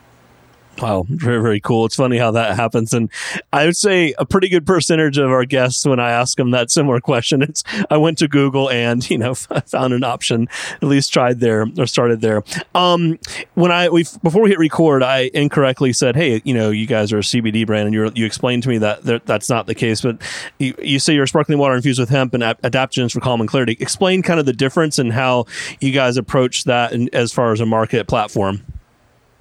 Wow, 0.81 1.05
very 1.09 1.41
very 1.41 1.61
cool. 1.61 1.85
It's 1.87 1.95
funny 1.95 2.19
how 2.19 2.31
that 2.33 2.57
happens, 2.57 2.93
and 2.93 3.11
I 3.53 3.67
would 3.67 3.77
say 3.77 4.15
a 4.19 4.25
pretty 4.25 4.49
good 4.49 4.67
percentage 4.67 5.19
of 5.19 5.31
our 5.31 5.45
guests, 5.45 5.87
when 5.87 6.01
I 6.01 6.11
ask 6.11 6.37
them 6.37 6.51
that 6.53 6.71
similar 6.71 7.01
question, 7.01 7.43
it's 7.43 7.63
I 7.91 7.99
went 7.99 8.19
to 8.19 8.29
Google 8.29 8.71
and 8.71 9.09
you 9.09 9.19
know 9.19 9.35
found 9.67 9.93
an 9.93 10.03
option, 10.03 10.49
at 10.75 10.85
least 10.85 11.13
tried 11.13 11.41
there 11.41 11.67
or 11.79 11.87
started 11.87 12.21
there. 12.21 12.43
Um, 12.75 13.19
when 13.55 13.71
I 13.71 13.91
we 13.91 14.07
before 14.23 14.43
we 14.43 14.51
hit 14.51 14.59
record, 14.59 15.03
I 15.03 15.31
incorrectly 15.35 15.93
said, 15.93 16.17
"Hey, 16.17 16.41
you 16.45 16.55
know, 16.55 16.71
you 16.71 16.87
guys 16.87 17.13
are 17.13 17.19
a 17.19 17.23
CBD 17.23 17.67
brand," 17.67 17.87
and 17.87 17.95
you 17.95 18.11
you 18.15 18.27
explained 18.27 18.63
to 18.65 18.69
me 18.69 18.79
that 18.79 19.27
that's 19.27 19.51
not 19.51 19.67
the 19.67 19.75
case. 19.75 20.01
But 20.01 20.21
you, 20.59 20.75
you 20.83 20.99
say 20.99 21.15
you're 21.15 21.27
sparkling 21.27 21.59
water 21.59 21.75
infused 21.75 22.01
with 22.01 22.09
hemp 22.09 22.35
and 22.35 22.43
adaptogens 22.43 23.13
for 23.13 23.21
calm 23.21 23.41
and 23.41 23.49
clarity. 23.49 23.77
Explain 23.79 24.23
kind 24.23 24.41
of 24.41 24.47
the 24.47 24.53
difference 24.53 24.99
and 24.99 25.13
how 25.13 25.47
you 25.81 25.93
guys 25.93 26.17
approach 26.17 26.65
that 26.65 26.93
in, 26.93 27.09
as 27.13 27.33
far 27.33 27.53
as 27.53 27.61
a 27.61 27.67
market 27.67 28.09
platform. 28.09 28.63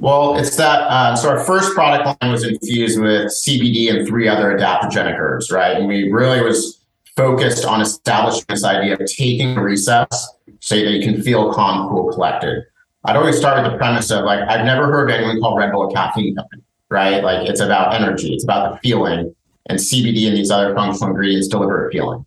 Well, 0.01 0.35
it's 0.35 0.55
that. 0.55 0.81
Uh, 0.89 1.15
so 1.15 1.29
our 1.29 1.43
first 1.43 1.75
product 1.75 2.23
line 2.23 2.31
was 2.31 2.43
infused 2.43 2.99
with 2.99 3.27
CBD 3.27 3.95
and 3.95 4.07
three 4.07 4.27
other 4.27 4.57
adaptogenic 4.57 5.15
herbs, 5.15 5.51
right? 5.51 5.77
And 5.77 5.87
we 5.87 6.11
really 6.11 6.41
was 6.41 6.83
focused 7.15 7.65
on 7.65 7.81
establishing 7.81 8.45
this 8.49 8.63
idea 8.63 8.93
of 8.93 9.05
taking 9.05 9.55
recess 9.57 10.27
so 10.59 10.75
that 10.75 10.89
you 10.89 11.03
can 11.03 11.21
feel 11.21 11.53
calm, 11.53 11.87
cool, 11.89 12.11
collected. 12.11 12.63
I'd 13.05 13.15
always 13.15 13.37
start 13.37 13.61
with 13.61 13.71
the 13.71 13.77
premise 13.77 14.09
of 14.09 14.25
like, 14.25 14.39
I've 14.49 14.65
never 14.65 14.87
heard 14.87 15.11
anyone 15.11 15.39
call 15.39 15.55
Red 15.55 15.71
Bull 15.71 15.87
a 15.87 15.93
caffeine 15.93 16.35
company, 16.35 16.63
right? 16.89 17.23
Like 17.23 17.47
it's 17.47 17.59
about 17.59 17.93
energy, 17.93 18.33
it's 18.33 18.43
about 18.43 18.71
the 18.73 18.79
feeling. 18.79 19.35
and 19.67 19.77
CBD 19.77 20.27
and 20.27 20.35
these 20.35 20.49
other 20.49 20.73
functional 20.73 21.09
ingredients 21.11 21.47
deliver 21.47 21.87
a 21.87 21.91
feeling. 21.91 22.25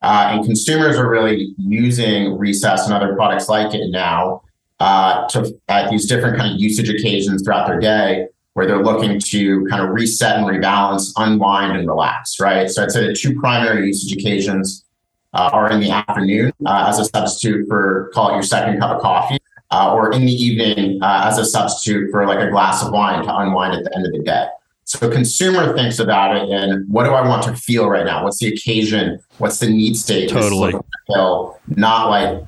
Uh, 0.00 0.28
and 0.30 0.44
consumers 0.44 0.96
are 0.96 1.10
really 1.10 1.56
using 1.58 2.38
Recess 2.38 2.84
and 2.84 2.94
other 2.94 3.16
products 3.16 3.48
like 3.48 3.74
it 3.74 3.90
now 3.90 4.42
uh, 4.80 5.26
to 5.28 5.58
at 5.68 5.90
these 5.90 6.06
different 6.06 6.36
kind 6.36 6.54
of 6.54 6.60
usage 6.60 6.88
occasions 6.88 7.42
throughout 7.42 7.66
their 7.66 7.80
day 7.80 8.26
where 8.54 8.66
they're 8.66 8.82
looking 8.82 9.20
to 9.20 9.66
kind 9.66 9.82
of 9.82 9.90
reset 9.90 10.38
and 10.38 10.46
rebalance, 10.46 11.12
unwind 11.16 11.76
and 11.76 11.86
relax, 11.86 12.40
right? 12.40 12.70
So 12.70 12.82
I'd 12.82 12.90
say 12.90 13.06
the 13.06 13.14
two 13.14 13.38
primary 13.38 13.86
usage 13.86 14.12
occasions 14.12 14.84
uh, 15.34 15.50
are 15.52 15.70
in 15.70 15.80
the 15.80 15.90
afternoon 15.90 16.52
uh, 16.64 16.86
as 16.88 16.98
a 16.98 17.04
substitute 17.04 17.68
for 17.68 18.10
call 18.14 18.30
it 18.30 18.32
your 18.32 18.42
second 18.42 18.80
cup 18.80 18.96
of 18.96 19.02
coffee, 19.02 19.38
uh, 19.70 19.92
or 19.94 20.12
in 20.12 20.24
the 20.24 20.32
evening 20.32 21.02
uh, 21.02 21.24
as 21.26 21.38
a 21.38 21.44
substitute 21.44 22.10
for 22.10 22.26
like 22.26 22.38
a 22.38 22.50
glass 22.50 22.82
of 22.82 22.92
wine 22.92 23.22
to 23.22 23.36
unwind 23.36 23.74
at 23.74 23.84
the 23.84 23.94
end 23.94 24.06
of 24.06 24.12
the 24.12 24.20
day. 24.20 24.46
So 24.84 25.10
consumer 25.10 25.74
thinks 25.76 25.98
about 25.98 26.36
it 26.36 26.48
and 26.48 26.88
what 26.88 27.04
do 27.04 27.10
I 27.10 27.28
want 27.28 27.42
to 27.42 27.54
feel 27.54 27.90
right 27.90 28.06
now? 28.06 28.24
What's 28.24 28.38
the 28.38 28.46
occasion? 28.46 29.18
What's 29.38 29.58
the 29.58 29.68
need 29.68 29.96
state? 29.96 30.30
Totally. 30.30 30.74
Feel, 31.08 31.60
not 31.76 32.08
like 32.08 32.42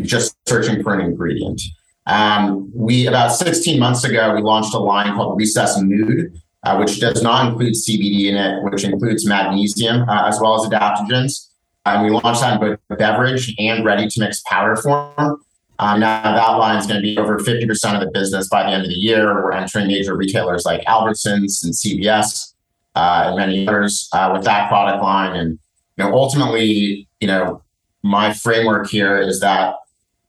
just 0.00 0.36
searching 0.48 0.82
for 0.82 0.94
an 0.94 1.00
ingredient. 1.00 1.60
Um, 2.06 2.70
we 2.74 3.06
about 3.06 3.28
16 3.28 3.78
months 3.78 4.04
ago 4.04 4.34
we 4.34 4.42
launched 4.42 4.74
a 4.74 4.78
line 4.78 5.14
called 5.14 5.38
Recess 5.38 5.80
Mood, 5.80 6.38
uh, 6.62 6.76
which 6.76 7.00
does 7.00 7.22
not 7.22 7.48
include 7.48 7.74
CBD 7.74 8.26
in 8.26 8.36
it, 8.36 8.62
which 8.62 8.84
includes 8.84 9.26
magnesium 9.26 10.08
uh, 10.08 10.28
as 10.28 10.38
well 10.40 10.54
as 10.54 10.68
adaptogens. 10.70 11.48
And 11.86 12.02
we 12.02 12.10
launched 12.10 12.40
that 12.40 12.60
in 12.62 12.78
both 12.88 12.98
beverage 12.98 13.54
and 13.58 13.84
ready 13.84 14.08
to 14.08 14.20
mix 14.20 14.42
powder 14.46 14.76
form. 14.76 15.42
Um, 15.78 16.00
now 16.00 16.22
that 16.22 16.52
line 16.58 16.78
is 16.78 16.86
going 16.86 17.00
to 17.00 17.02
be 17.02 17.18
over 17.18 17.38
50% 17.38 17.94
of 17.94 18.00
the 18.00 18.10
business 18.12 18.48
by 18.48 18.62
the 18.62 18.70
end 18.70 18.84
of 18.84 18.88
the 18.88 18.94
year. 18.94 19.34
We're 19.34 19.52
entering 19.52 19.88
major 19.88 20.16
retailers 20.16 20.64
like 20.64 20.84
Albertsons 20.84 21.64
and 21.64 21.74
CVS 21.74 22.54
uh, 22.94 23.24
and 23.26 23.36
many 23.36 23.66
others 23.66 24.08
uh, 24.12 24.30
with 24.32 24.44
that 24.44 24.68
product 24.68 25.02
line. 25.02 25.34
And 25.34 25.58
you 25.96 26.04
know, 26.04 26.14
ultimately, 26.14 27.08
you 27.20 27.26
know, 27.26 27.62
my 28.02 28.32
framework 28.32 28.88
here 28.88 29.18
is 29.18 29.40
that 29.40 29.74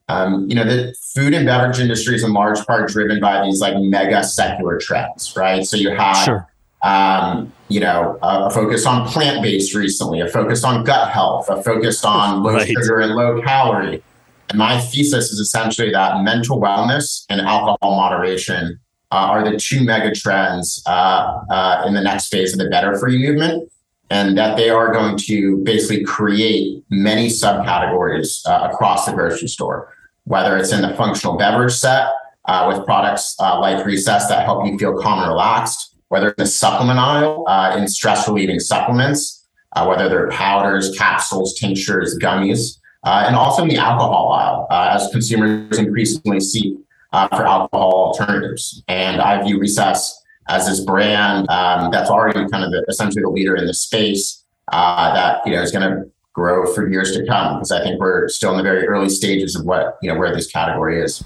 um, 0.07 0.47
you 0.49 0.55
know 0.55 0.63
the 0.63 0.95
food 1.13 1.33
and 1.33 1.45
beverage 1.45 1.79
industry 1.79 2.15
is 2.15 2.23
in 2.23 2.33
large 2.33 2.65
part 2.65 2.89
driven 2.89 3.19
by 3.19 3.43
these 3.43 3.59
like 3.59 3.75
mega 3.77 4.23
secular 4.23 4.77
trends, 4.77 5.35
right? 5.35 5.65
So 5.65 5.77
you 5.77 5.95
have 5.95 6.17
sure 6.17 6.47
um, 6.85 7.51
you 7.67 7.79
know, 7.79 8.19
a, 8.21 8.45
a, 8.45 8.49
focus 8.51 8.85
on 8.85 9.07
plant 9.07 9.41
based 9.41 9.73
recently, 9.73 10.21
a 10.21 10.27
focus 10.27 10.63
on 10.63 10.83
gut 10.83 11.09
health, 11.09 11.49
a 11.49 11.61
focus 11.63 12.05
on 12.05 12.43
low 12.43 12.53
right. 12.53 12.67
sugar 12.67 12.99
and 12.99 13.15
low 13.15 13.41
calorie. 13.41 14.03
And 14.49 14.59
my 14.59 14.79
thesis 14.79 15.31
is 15.31 15.39
essentially 15.39 15.91
that 15.91 16.23
mental 16.23 16.61
wellness 16.61 17.25
and 17.29 17.41
alcohol 17.41 17.95
moderation 17.95 18.79
uh, 19.11 19.15
are 19.15 19.49
the 19.49 19.57
two 19.57 19.83
mega 19.83 20.13
trends 20.13 20.83
uh, 20.85 21.41
uh, 21.49 21.83
in 21.87 21.95
the 21.95 22.01
next 22.01 22.27
phase 22.27 22.53
of 22.53 22.59
the 22.59 22.69
Better 22.69 22.97
For 22.99 23.09
You 23.09 23.29
movement, 23.29 23.71
and 24.11 24.37
that 24.37 24.55
they 24.55 24.69
are 24.69 24.93
going 24.93 25.17
to 25.25 25.57
basically 25.63 26.03
create 26.03 26.83
many 26.91 27.29
subcategories 27.29 28.47
uh, 28.47 28.69
across 28.71 29.07
the 29.07 29.13
grocery 29.13 29.47
store, 29.47 29.94
whether 30.25 30.57
it's 30.57 30.71
in 30.71 30.81
the 30.81 30.93
functional 30.95 31.37
beverage 31.37 31.73
set 31.73 32.09
uh, 32.45 32.71
with 32.71 32.85
products 32.85 33.35
uh, 33.39 33.59
like 33.59 33.85
Recess 33.85 34.27
that 34.27 34.45
help 34.45 34.65
you 34.65 34.77
feel 34.77 34.99
calm 34.99 35.19
and 35.19 35.29
relaxed 35.29 35.95
whether 36.09 36.29
in 36.29 36.35
the 36.37 36.45
supplement 36.45 36.99
aisle 36.99 37.45
uh, 37.47 37.75
in 37.77 37.87
stress 37.87 38.27
relieving 38.27 38.59
supplements, 38.59 39.47
uh, 39.75 39.85
whether 39.85 40.07
they're 40.07 40.29
powders, 40.29 40.95
capsules, 40.97 41.57
tinctures, 41.59 42.17
gummies, 42.21 42.77
uh, 43.03 43.23
and 43.25 43.35
also 43.35 43.63
in 43.63 43.69
the 43.69 43.77
alcohol 43.77 44.31
aisle 44.31 44.67
uh, 44.69 44.91
as 44.93 45.09
consumers 45.11 45.77
increasingly 45.77 46.39
seek 46.39 46.77
for 47.11 47.47
alcohol 47.47 48.13
alternatives. 48.13 48.83
And 48.87 49.21
I 49.21 49.41
view 49.41 49.57
Recess 49.57 50.21
as 50.49 50.67
this 50.67 50.81
brand 50.81 51.49
um, 51.49 51.89
that's 51.91 52.09
already 52.09 52.47
kind 52.49 52.63
of 52.63 52.71
the, 52.71 52.85
essentially 52.89 53.23
the 53.23 53.29
leader 53.29 53.55
in 53.55 53.65
the 53.65 53.73
space 53.73 54.43
that 54.71 55.41
you 55.45 55.53
know 55.53 55.61
is 55.61 55.71
going 55.71 55.89
to 55.89 56.11
grow 56.35 56.71
for 56.73 56.87
years 56.87 57.13
to 57.13 57.25
come 57.25 57.55
because 57.55 57.71
I 57.71 57.81
think 57.81 57.99
we're 57.99 58.27
still 58.27 58.51
in 58.51 58.57
the 58.57 58.63
very 58.63 58.85
early 58.85 59.09
stages 59.09 59.55
of 59.55 59.65
what 59.65 59.97
you 60.01 60.11
know 60.11 60.19
where 60.19 60.35
this 60.35 60.51
category 60.51 61.01
is. 61.01 61.23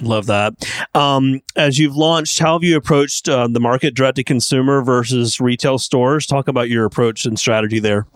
Love 0.00 0.26
that. 0.26 0.54
Um, 0.94 1.40
as 1.56 1.78
you've 1.78 1.96
launched, 1.96 2.38
how 2.38 2.52
have 2.52 2.62
you 2.62 2.76
approached 2.76 3.28
uh, 3.28 3.48
the 3.48 3.58
market 3.58 3.94
direct 3.94 4.14
to 4.16 4.24
consumer 4.24 4.80
versus 4.80 5.40
retail 5.40 5.76
stores? 5.76 6.24
Talk 6.24 6.46
about 6.46 6.68
your 6.68 6.84
approach 6.84 7.26
and 7.26 7.36
strategy 7.36 7.80
there. 7.80 8.06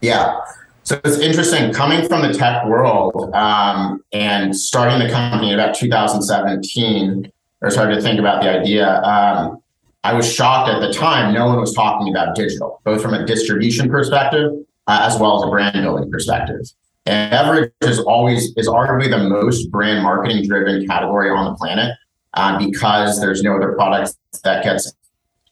Yeah. 0.00 0.38
So 0.84 1.00
it's 1.04 1.18
interesting 1.18 1.72
coming 1.72 2.06
from 2.06 2.22
the 2.22 2.32
tech 2.32 2.64
world 2.64 3.34
um, 3.34 4.04
and 4.12 4.54
starting 4.54 5.04
the 5.04 5.12
company 5.12 5.50
in 5.50 5.58
about 5.58 5.74
2017, 5.74 7.32
or 7.60 7.70
started 7.70 7.96
to 7.96 8.00
think 8.00 8.20
about 8.20 8.40
the 8.40 8.48
idea. 8.48 9.02
Um, 9.02 9.60
I 10.04 10.12
was 10.12 10.32
shocked 10.32 10.70
at 10.70 10.78
the 10.78 10.92
time. 10.92 11.34
No 11.34 11.46
one 11.46 11.58
was 11.58 11.74
talking 11.74 12.08
about 12.08 12.36
digital, 12.36 12.80
both 12.84 13.02
from 13.02 13.14
a 13.14 13.26
distribution 13.26 13.90
perspective 13.90 14.52
uh, 14.86 15.00
as 15.02 15.18
well 15.18 15.36
as 15.36 15.46
a 15.46 15.50
brand 15.50 15.82
building 15.82 16.10
perspective. 16.10 16.60
And 17.06 17.30
beverage 17.30 17.72
is 17.82 18.00
always 18.00 18.52
is 18.56 18.68
arguably 18.68 19.08
the 19.08 19.28
most 19.28 19.70
brand 19.70 20.02
marketing 20.02 20.46
driven 20.46 20.86
category 20.86 21.30
on 21.30 21.44
the 21.44 21.54
planet 21.54 21.96
uh, 22.34 22.58
because 22.58 23.20
there's 23.20 23.42
no 23.42 23.56
other 23.56 23.72
product 23.72 24.14
that 24.42 24.64
gets 24.64 24.92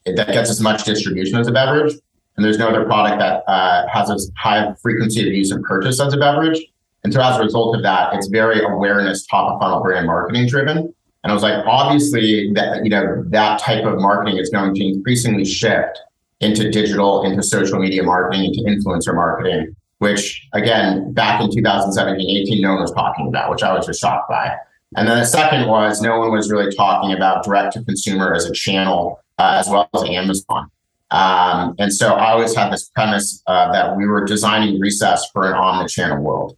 that 0.05 0.27
gets 0.27 0.49
as 0.49 0.61
much 0.61 0.83
distribution 0.83 1.39
as 1.39 1.47
a 1.47 1.51
beverage, 1.51 1.93
and 2.35 2.45
there's 2.45 2.59
no 2.59 2.67
other 2.67 2.83
product 2.85 3.19
that 3.19 3.43
uh, 3.47 3.87
has 3.87 4.11
as 4.11 4.29
high 4.37 4.73
frequency 4.81 5.27
of 5.27 5.33
use 5.33 5.51
and 5.51 5.63
purchase 5.63 5.99
as 5.99 6.13
a 6.13 6.17
beverage. 6.17 6.61
And 7.03 7.13
so 7.13 7.21
as 7.21 7.37
a 7.37 7.43
result 7.43 7.75
of 7.75 7.83
that, 7.83 8.13
it's 8.15 8.27
very 8.27 8.61
awareness, 8.63 9.25
top 9.25 9.53
of 9.53 9.61
funnel 9.61 9.81
brand 9.81 10.07
marketing 10.07 10.47
driven. 10.47 10.77
And 10.77 11.31
I 11.31 11.33
was 11.33 11.43
like, 11.43 11.65
obviously 11.65 12.51
that 12.53 12.83
you 12.83 12.89
know 12.89 13.23
that 13.27 13.59
type 13.59 13.85
of 13.85 13.99
marketing 13.99 14.37
is 14.37 14.49
going 14.49 14.75
to 14.75 14.83
increasingly 14.83 15.45
shift 15.45 15.99
into 16.45 16.69
digital, 16.69 17.23
into 17.23 17.41
social 17.43 17.79
media 17.79 18.03
marketing, 18.03 18.45
into 18.45 18.61
influencer 18.61 19.13
marketing 19.15 19.75
which 19.99 20.47
again, 20.53 21.13
back 21.13 21.41
in 21.41 21.51
2017, 21.51 22.37
18, 22.43 22.61
no 22.61 22.73
one 22.73 22.81
was 22.81 22.91
talking 22.91 23.27
about, 23.27 23.49
which 23.49 23.63
I 23.63 23.73
was 23.73 23.85
just 23.85 23.99
shocked 23.99 24.29
by. 24.29 24.55
And 24.95 25.07
then 25.07 25.19
the 25.19 25.25
second 25.25 25.67
was 25.67 26.01
no 26.01 26.19
one 26.19 26.31
was 26.31 26.51
really 26.51 26.73
talking 26.75 27.13
about 27.13 27.43
direct 27.43 27.73
to 27.73 27.83
consumer 27.83 28.33
as 28.33 28.45
a 28.45 28.53
channel, 28.53 29.19
uh, 29.39 29.57
as 29.59 29.67
well 29.67 29.89
as 29.93 30.03
Amazon. 30.03 30.69
Um, 31.11 31.75
and 31.79 31.93
so 31.93 32.13
I 32.13 32.31
always 32.31 32.55
had 32.55 32.71
this 32.71 32.89
premise 32.89 33.41
uh, 33.47 33.71
that 33.71 33.95
we 33.95 34.05
were 34.05 34.25
designing 34.25 34.79
Recess 34.79 35.29
for 35.31 35.47
an 35.47 35.53
omni-channel 35.53 36.21
world. 36.21 36.57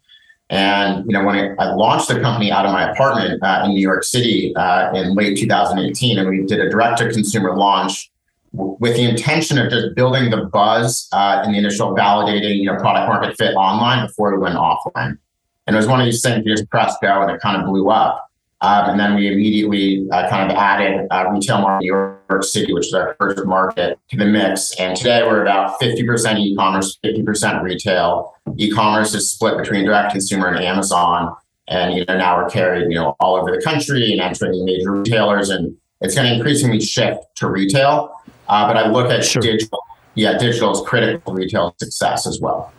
And 0.50 1.06
you 1.06 1.12
know, 1.12 1.24
when 1.24 1.36
I, 1.36 1.63
I 1.63 1.74
launched 1.74 2.08
the 2.08 2.20
company 2.22 2.51
out 2.51 2.65
of 2.65 2.72
my 2.72 2.89
apartment 2.89 3.44
uh, 3.44 3.63
in 3.65 3.72
New 3.72 3.82
York 3.82 4.03
City 4.03 4.56
uh, 4.56 4.94
in 4.94 5.13
late 5.13 5.38
2018, 5.38 6.20
and 6.20 6.29
we 6.29 6.46
did 6.46 6.60
a 6.60 6.70
direct 6.70 7.00
to 7.00 7.12
consumer 7.12 7.56
launch 7.56 8.10
with 8.58 8.96
the 8.96 9.04
intention 9.04 9.58
of 9.58 9.70
just 9.70 9.96
building 9.96 10.30
the 10.30 10.46
buzz 10.46 11.08
uh, 11.14 11.42
and 11.44 11.54
the 11.54 11.58
initial 11.58 11.96
validating, 11.96 12.58
you 12.58 12.66
know, 12.66 12.76
product 12.78 13.08
market 13.08 13.38
fit 13.38 13.54
online 13.56 14.08
before 14.08 14.34
we 14.34 14.40
went 14.40 14.56
offline. 14.56 15.18
And 15.66 15.76
it 15.76 15.78
was 15.78 15.88
one 15.88 16.00
of 16.00 16.06
these 16.06 16.22
things 16.22 16.44
you 16.46 16.56
just 16.56 16.70
press 16.70 16.96
go 17.02 17.22
and 17.22 17.30
it 17.30 17.42
kind 17.42 17.62
of 17.62 17.68
blew 17.68 17.90
up. 17.90 18.24
Um, 18.62 18.90
and 18.90 19.00
then 19.00 19.16
we 19.16 19.32
immediately 19.32 20.08
uh, 20.12 20.28
kind 20.30 20.50
of 20.50 20.58
added 20.58 21.08
uh, 21.12 21.30
retail 21.32 21.62
market 21.62 21.84
New 21.84 21.94
York 21.94 22.44
City, 22.44 22.74
which 22.74 22.88
is 22.88 22.94
our 22.94 23.16
first 23.20 23.46
market, 23.46 24.00
to 24.10 24.18
the 24.18 24.26
mix. 24.26 24.74
And 24.80 24.98
today 24.98 25.22
we're 25.22 25.44
about 25.44 25.80
50% 25.80 26.40
e-commerce, 26.40 26.98
50% 27.04 27.62
retail. 27.62 28.34
E-commerce 28.56 29.14
is 29.14 29.32
split 29.32 29.58
between 29.58 29.86
direct 29.86 30.12
consumer 30.12 30.48
and 30.48 30.66
Amazon. 30.66 31.36
And 31.68 31.94
you 31.96 32.06
know 32.06 32.18
now 32.18 32.38
we're 32.38 32.50
carried, 32.50 32.90
you 32.90 32.98
know, 32.98 33.16
all 33.20 33.36
over 33.36 33.52
the 33.52 33.62
country 33.62 34.12
and 34.12 34.22
entering 34.22 34.66
major 34.66 34.92
retailers. 34.92 35.50
And 35.50 35.78
it's 36.02 36.16
going 36.16 36.28
to 36.28 36.34
increasingly 36.34 36.80
shift 36.80 37.24
to 37.36 37.50
retail. 37.50 38.12
Uh, 38.48 38.68
but 38.68 38.77
I 38.77 38.89
look 38.89 39.12
at 39.12 39.24
sure. 39.24 39.42
digital. 39.42 39.80
Yeah, 40.16 40.38
digital 40.38 40.72
is 40.72 40.82
critical 40.88 41.34
to 41.34 41.38
retail 41.39 41.75
success 41.80 42.25
as 42.25 42.39
well. 42.42 42.74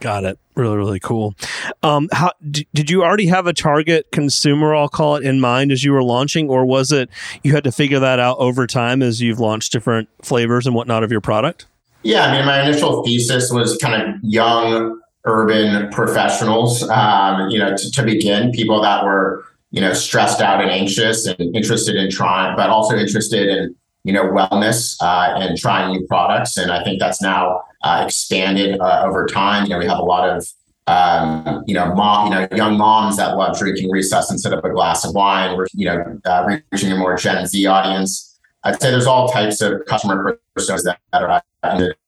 Got 0.00 0.24
it. 0.24 0.38
Really, 0.56 0.76
really 0.76 1.00
cool. 1.00 1.34
Um, 1.82 2.08
how 2.12 2.32
d- 2.50 2.66
did 2.74 2.90
you 2.90 3.02
already 3.02 3.26
have 3.26 3.46
a 3.46 3.52
target 3.52 4.10
consumer? 4.12 4.74
I'll 4.74 4.88
call 4.88 5.16
it 5.16 5.24
in 5.24 5.40
mind 5.40 5.72
as 5.72 5.84
you 5.84 5.92
were 5.92 6.02
launching, 6.02 6.48
or 6.48 6.64
was 6.64 6.90
it 6.90 7.10
you 7.44 7.52
had 7.52 7.64
to 7.64 7.72
figure 7.72 7.98
that 7.98 8.18
out 8.18 8.38
over 8.38 8.66
time 8.66 9.02
as 9.02 9.20
you've 9.20 9.40
launched 9.40 9.72
different 9.72 10.08
flavors 10.22 10.66
and 10.66 10.74
whatnot 10.74 11.04
of 11.04 11.10
your 11.10 11.20
product? 11.20 11.66
Yeah, 12.02 12.26
I 12.26 12.32
mean, 12.36 12.46
my 12.46 12.62
initial 12.62 13.04
thesis 13.04 13.52
was 13.52 13.76
kind 13.76 14.02
of 14.02 14.16
young 14.22 14.98
urban 15.24 15.90
professionals. 15.90 16.82
Um, 16.88 17.50
you 17.50 17.58
know, 17.58 17.76
to, 17.76 17.90
to 17.90 18.02
begin, 18.02 18.52
people 18.52 18.80
that 18.82 19.04
were 19.04 19.44
you 19.70 19.80
know 19.80 19.92
stressed 19.92 20.40
out 20.40 20.62
and 20.62 20.70
anxious 20.70 21.26
and 21.26 21.54
interested 21.54 21.96
in 21.96 22.10
trying, 22.10 22.56
but 22.56 22.70
also 22.70 22.96
interested 22.96 23.48
in 23.48 23.74
you 24.04 24.12
know, 24.12 24.24
wellness 24.24 24.96
uh, 25.00 25.34
and 25.36 25.58
trying 25.58 25.92
new 25.92 26.06
products. 26.06 26.56
And 26.56 26.70
I 26.70 26.82
think 26.84 27.00
that's 27.00 27.20
now 27.20 27.62
uh, 27.82 28.02
expanded 28.04 28.80
uh, 28.80 29.04
over 29.04 29.26
time. 29.26 29.64
You 29.64 29.70
know, 29.70 29.78
we 29.78 29.86
have 29.86 29.98
a 29.98 30.04
lot 30.04 30.28
of 30.28 30.46
um, 30.86 31.62
you 31.66 31.74
know, 31.74 31.94
mom, 31.94 32.26
you 32.26 32.32
know, 32.32 32.48
young 32.56 32.76
moms 32.76 33.16
that 33.16 33.36
love 33.36 33.56
drinking 33.58 33.90
recess 33.90 34.30
instead 34.30 34.52
of 34.52 34.64
a 34.64 34.70
glass 34.70 35.04
of 35.04 35.14
wine. 35.14 35.56
We're, 35.56 35.66
you 35.72 35.86
know, 35.86 36.20
uh, 36.24 36.58
reaching 36.72 36.90
a 36.90 36.96
more 36.96 37.16
Gen 37.16 37.46
Z 37.46 37.64
audience. 37.66 38.38
I'd 38.64 38.80
say 38.80 38.90
there's 38.90 39.06
all 39.06 39.28
types 39.28 39.60
of 39.60 39.84
customer 39.86 40.40
personas 40.56 40.82
that, 40.84 40.98
are 41.12 41.42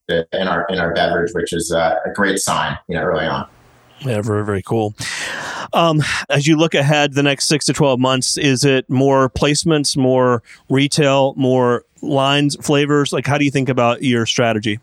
in 0.08 0.48
our 0.48 0.66
in 0.68 0.78
our 0.78 0.92
beverage, 0.94 1.32
which 1.32 1.52
is 1.52 1.72
uh, 1.72 1.96
a 2.04 2.10
great 2.12 2.38
sign, 2.38 2.76
you 2.88 2.96
know, 2.96 3.02
early 3.02 3.26
on. 3.26 3.48
Yeah, 4.00 4.20
very, 4.20 4.44
very 4.44 4.62
cool. 4.62 4.94
Um, 5.72 6.02
as 6.28 6.46
you 6.46 6.56
look 6.56 6.74
ahead 6.74 7.14
the 7.14 7.22
next 7.22 7.46
six 7.46 7.64
to 7.66 7.72
12 7.72 7.98
months, 7.98 8.36
is 8.36 8.64
it 8.64 8.88
more 8.88 9.30
placements, 9.30 9.96
more 9.96 10.42
retail, 10.68 11.34
more 11.36 11.84
lines, 12.00 12.56
flavors? 12.60 13.12
Like, 13.12 13.26
how 13.26 13.38
do 13.38 13.44
you 13.44 13.50
think 13.50 13.68
about 13.68 14.02
your 14.02 14.26
strategy? 14.26 14.80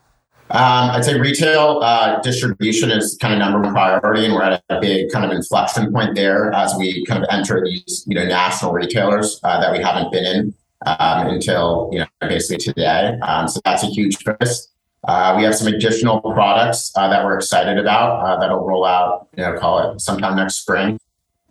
Um, 0.51 0.89
I'd 0.89 1.05
say 1.05 1.19
retail 1.19 1.79
uh, 1.83 2.19
distribution 2.21 2.89
is 2.89 3.15
kind 3.21 3.33
of 3.35 3.39
number 3.39 3.61
one 3.61 3.71
priority, 3.71 4.25
and 4.25 4.33
we're 4.33 4.41
at 4.41 4.63
a 4.69 4.79
big 4.79 5.11
kind 5.11 5.23
of 5.23 5.31
inflection 5.31 5.93
point 5.93 6.15
there 6.15 6.51
as 6.53 6.73
we 6.75 7.05
kind 7.05 7.23
of 7.23 7.29
enter 7.31 7.63
these, 7.63 8.03
you 8.07 8.15
know, 8.15 8.25
national 8.25 8.71
retailers 8.71 9.39
uh, 9.43 9.59
that 9.59 9.71
we 9.71 9.77
haven't 9.77 10.11
been 10.11 10.25
in 10.25 10.53
um, 10.87 11.27
until 11.27 11.89
you 11.91 11.99
know 11.99 12.07
basically 12.21 12.57
today. 12.57 13.17
Um, 13.21 13.47
so 13.47 13.59
that's 13.63 13.83
a 13.83 13.87
huge 13.87 14.17
focus. 14.23 14.69
Uh, 15.07 15.33
we 15.37 15.43
have 15.43 15.55
some 15.55 15.67
additional 15.67 16.19
products 16.21 16.91
uh, 16.95 17.07
that 17.07 17.23
we're 17.23 17.35
excited 17.35 17.77
about 17.77 18.19
uh, 18.19 18.39
that'll 18.39 18.65
roll 18.65 18.85
out, 18.85 19.27
you 19.37 19.43
know, 19.43 19.57
call 19.57 19.91
it 19.91 20.01
sometime 20.01 20.35
next 20.35 20.55
spring. 20.55 20.99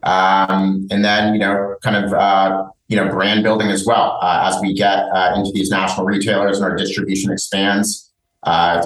Um, 0.02 0.87
and 0.90 1.05
then, 1.05 1.33
you 1.33 1.40
know, 1.40 1.76
kind 1.83 1.97
of, 1.97 2.12
uh, 2.12 2.69
you 2.88 2.97
know, 2.97 3.09
brand 3.09 3.43
building 3.43 3.69
as 3.69 3.85
well 3.87 4.19
uh, 4.23 4.50
as 4.52 4.61
we 4.61 4.75
get 4.75 4.99
uh, 5.12 5.33
into 5.35 5.50
these 5.52 5.71
national 5.71 6.07
retailers 6.07 6.59
and 6.59 6.64
our 6.64 6.76
distribution 6.76 7.33
expands, 7.33 8.11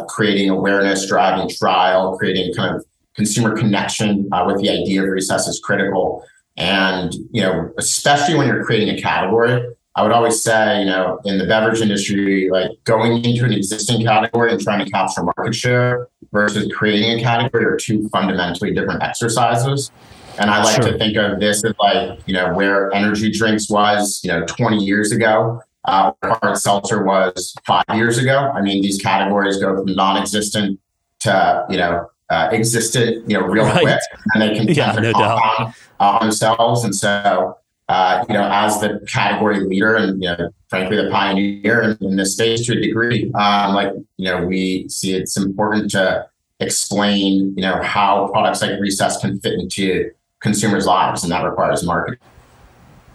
creating 0.09 0.49
awareness, 0.49 1.07
driving 1.09 1.49
trial, 1.49 2.17
creating 2.17 2.55
kind 2.55 2.75
of 2.77 2.85
consumer 3.15 3.57
connection 3.57 4.29
with 4.47 4.61
the 4.61 4.71
idea 4.71 5.03
of 5.03 5.09
recess 5.09 5.47
is 5.47 5.61
critical. 5.61 6.25
And, 6.57 7.15
you 7.31 7.43
know, 7.43 7.73
especially 7.79 8.37
when 8.37 8.47
you're 8.47 8.65
creating 8.65 8.97
a 8.97 9.01
category, 9.01 9.63
I 9.95 10.03
would 10.03 10.13
always 10.13 10.43
say, 10.43 10.81
you 10.81 10.87
know, 10.87 11.21
in 11.25 11.39
the 11.39 11.47
beverage 11.47 11.81
industry, 11.81 12.49
like 12.51 12.71
going 12.85 13.25
into 13.25 13.45
an 13.45 13.53
existing 13.53 14.05
category 14.05 14.51
and 14.51 14.61
trying 14.61 14.85
to 14.85 14.91
capture 14.91 15.23
market 15.23 15.55
share 15.55 16.09
versus 16.33 16.73
creating 16.75 17.19
a 17.19 17.23
category 17.23 17.65
are 17.67 17.77
two 17.77 18.09
fundamentally 18.09 18.73
different 18.73 19.03
exercises. 19.03 19.91
And 20.39 20.51
I 20.51 20.63
like 20.63 20.83
sure. 20.83 20.93
to 20.93 20.99
think 20.99 21.17
of 21.19 21.41
this 21.41 21.63
as 21.63 21.75
like, 21.79 22.21
you 22.27 22.33
know, 22.33 22.55
where 22.55 22.93
energy 22.95 23.31
drinks 23.31 23.69
was, 23.69 24.21
you 24.25 24.31
know, 24.31 24.47
20 24.47 24.79
years 24.83 25.13
ago, 25.13 25.61
uh, 25.85 26.13
hard 26.23 26.57
seltzer 26.57 27.05
was 27.05 27.55
five 27.67 27.85
years 27.95 28.17
ago. 28.17 28.51
I 28.55 28.63
mean, 28.63 28.83
these 28.83 28.99
categories 28.99 29.59
go 29.59 29.77
from 29.77 29.95
non-existent 29.95 30.81
to, 31.21 31.67
you 31.69 31.77
know, 31.77 32.09
uh, 32.31 32.49
existent, 32.51 33.29
you 33.29 33.39
know, 33.39 33.45
real 33.45 33.65
right. 33.65 33.81
quick, 33.83 34.01
and 34.33 34.43
they 34.43 34.57
can 34.57 34.69
yeah, 34.69 34.93
no 34.93 35.13
compound 35.13 35.75
uh, 36.01 36.19
themselves. 36.21 36.83
And 36.85 36.95
so, 36.95 37.59
uh, 37.93 38.25
you 38.27 38.35
know, 38.35 38.49
as 38.51 38.81
the 38.81 39.05
category 39.07 39.61
leader 39.61 39.97
and, 39.97 40.23
you 40.23 40.29
know, 40.31 40.49
frankly, 40.71 40.97
the 40.97 41.11
pioneer 41.11 41.83
in, 41.83 41.99
in 42.01 42.17
this 42.17 42.33
space 42.33 42.65
to 42.67 42.73
a 42.73 42.81
degree, 42.81 43.31
um, 43.35 43.75
like, 43.75 43.93
you 44.17 44.25
know, 44.25 44.47
we 44.47 44.89
see 44.89 45.15
it's 45.15 45.37
important 45.37 45.91
to 45.91 46.27
explain, 46.59 47.55
you 47.55 47.63
know, 47.63 47.83
how 47.83 48.29
products 48.29 48.63
like 48.63 48.81
Recess 48.81 49.21
can 49.21 49.39
fit 49.41 49.55
into 49.61 50.11
consumers' 50.41 50.87
lives, 50.87 51.23
and 51.23 51.31
that 51.33 51.45
requires 51.45 51.85
marketing. 51.85 52.19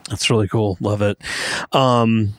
That's 0.09 0.29
really 0.29 0.47
cool. 0.47 0.77
Love 0.79 1.01
it. 1.01 1.17
Um, 1.71 2.33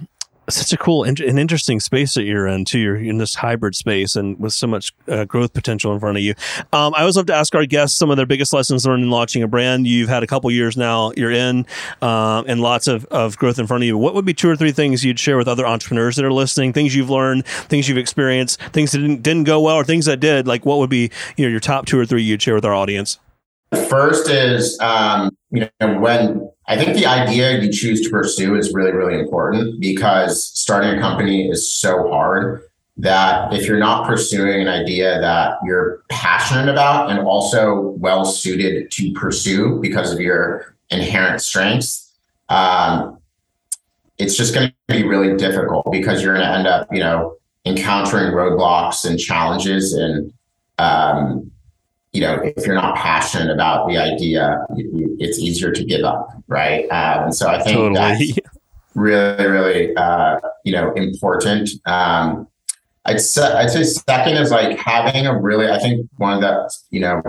such 0.49 0.73
a 0.73 0.77
cool 0.77 1.05
and 1.05 1.21
interesting 1.21 1.81
space 1.81 2.15
that 2.15 2.25
you're 2.25 2.47
in 2.47 2.65
too. 2.65 2.79
You're 2.79 2.97
in 2.97 3.19
this 3.19 3.35
hybrid 3.35 3.75
space 3.75 4.17
and 4.17 4.39
with 4.39 4.53
so 4.53 4.67
much 4.67 4.95
uh, 5.07 5.25
growth 5.25 5.53
potential 5.53 5.93
in 5.93 6.01
front 6.01 6.17
of 6.17 6.23
you. 6.23 6.35
Um, 6.73 6.95
I 6.95 7.01
always 7.01 7.17
love 7.17 7.27
to 7.27 7.35
ask 7.35 7.55
our 7.55 7.67
guests 7.67 7.97
some 7.97 8.11
of 8.11 8.17
their 8.17 8.27
biggest 8.27 8.53
lessons 8.53 8.87
learned 8.87 9.05
in 9.05 9.11
launching 9.11 9.43
a 9.43 9.49
brand. 9.49 9.87
You've 9.87 10.09
had 10.09 10.23
a 10.23 10.27
couple 10.27 10.51
years 10.51 10.77
now. 10.77 11.13
You're 11.17 11.33
in 11.33 11.67
um, 12.03 12.45
and 12.49 12.61
lots 12.61 12.89
of, 12.89 13.05
of 13.07 13.37
growth 13.37 13.59
in 13.59 13.67
front 13.67 13.83
of 13.83 13.87
you. 13.87 13.99
What 13.99 14.15
would 14.15 14.25
be 14.25 14.35
two 14.35 14.49
or 14.49 14.57
three 14.57 14.73
things 14.73 15.05
you'd 15.05 15.19
share 15.19 15.37
with 15.37 15.49
other 15.49 15.67
entrepreneurs 15.67 16.17
that 16.17 16.25
are 16.25 16.33
listening? 16.33 16.73
Things 16.73 16.95
you've 16.95 17.11
learned, 17.11 17.47
things 17.47 17.89
you've 17.89 17.99
experienced, 17.99 18.61
things 18.73 18.93
that 18.93 18.99
didn't, 18.99 19.23
didn't 19.23 19.45
go 19.45 19.61
well, 19.61 19.77
or 19.77 19.85
things 19.85 20.07
that 20.07 20.21
did. 20.21 20.47
Like 20.47 20.65
what 20.65 20.79
would 20.79 20.91
be 20.91 21.11
you 21.37 21.45
know 21.45 21.51
your 21.51 21.61
top 21.61 21.87
two 21.87 21.99
or 21.99 22.07
three 22.07 22.23
you'd 22.23 22.43
share 22.43 22.55
with 22.55 22.65
our 22.65 22.75
audience? 22.75 23.19
First 23.89 24.29
is 24.29 24.79
um, 24.81 25.37
you 25.51 25.69
know 25.81 25.99
when 25.99 26.51
I 26.69 26.77
think 26.77 26.97
the 26.97 27.07
idea 27.07 27.59
you 27.61 27.73
choose 27.73 28.03
to 28.03 28.11
pursue 28.11 28.55
is 28.55 28.75
really, 28.75 28.93
really 28.93 29.19
important 29.19 29.81
because 29.81 30.49
starting 30.59 30.99
a 30.99 31.01
company 31.01 31.49
is 31.49 31.73
so 31.73 32.11
hard 32.11 32.63
that 32.99 33.53
if 33.55 33.67
you're 33.67 33.79
not 33.79 34.07
pursuing 34.07 34.61
an 34.61 34.69
idea 34.69 35.19
that 35.19 35.55
you're 35.65 36.03
passionate 36.11 36.71
about 36.71 37.11
and 37.11 37.21
also 37.21 37.81
well 37.99 38.27
suited 38.27 38.91
to 38.91 39.13
pursue 39.13 39.81
because 39.81 40.13
of 40.13 40.21
your 40.21 40.77
inherent 40.91 41.41
strengths, 41.41 42.13
um, 42.51 43.19
it's 44.19 44.37
just 44.37 44.53
going 44.53 44.69
to 44.69 44.75
be 44.89 45.05
really 45.05 45.37
difficult 45.39 45.91
because 45.91 46.23
you're 46.23 46.35
going 46.35 46.47
to 46.47 46.53
end 46.53 46.67
up, 46.67 46.87
you 46.93 47.01
know, 47.01 47.37
encountering 47.65 48.33
roadblocks 48.33 49.09
and 49.09 49.19
challenges 49.19 49.95
and 49.95 50.33
um, 50.79 51.51
you 52.13 52.21
know, 52.21 52.41
if 52.43 52.67
you're 52.67 52.75
not 52.75 52.97
passionate 52.97 53.53
about 53.53 53.89
the 53.89 53.99
idea, 53.99 54.65
it's 55.19 55.39
easier 55.39 55.73
to 55.73 55.85
give 55.85 56.05
up, 56.05 56.31
right? 56.47 56.85
Um, 56.85 57.25
and 57.25 57.35
so 57.35 57.49
I 57.49 57.63
think 57.63 57.77
totally. 57.77 57.95
that's 57.95 58.39
really, 58.95 59.47
really, 59.47 59.97
uh, 59.97 60.41
you 60.65 60.73
know, 60.73 60.93
important. 60.93 61.69
Um, 61.87 62.49
I'd 63.05 63.21
say, 63.21 63.43
I'd 63.43 63.71
say 63.71 63.85
second 63.85 64.37
is 64.37 64.51
like 64.51 64.79
having 64.79 65.27
a 65.27 65.39
really, 65.39 65.71
I 65.71 65.79
think 65.79 66.09
one 66.17 66.35
of 66.35 66.41
the, 66.41 66.75
you 66.91 67.01
know, 67.01 67.23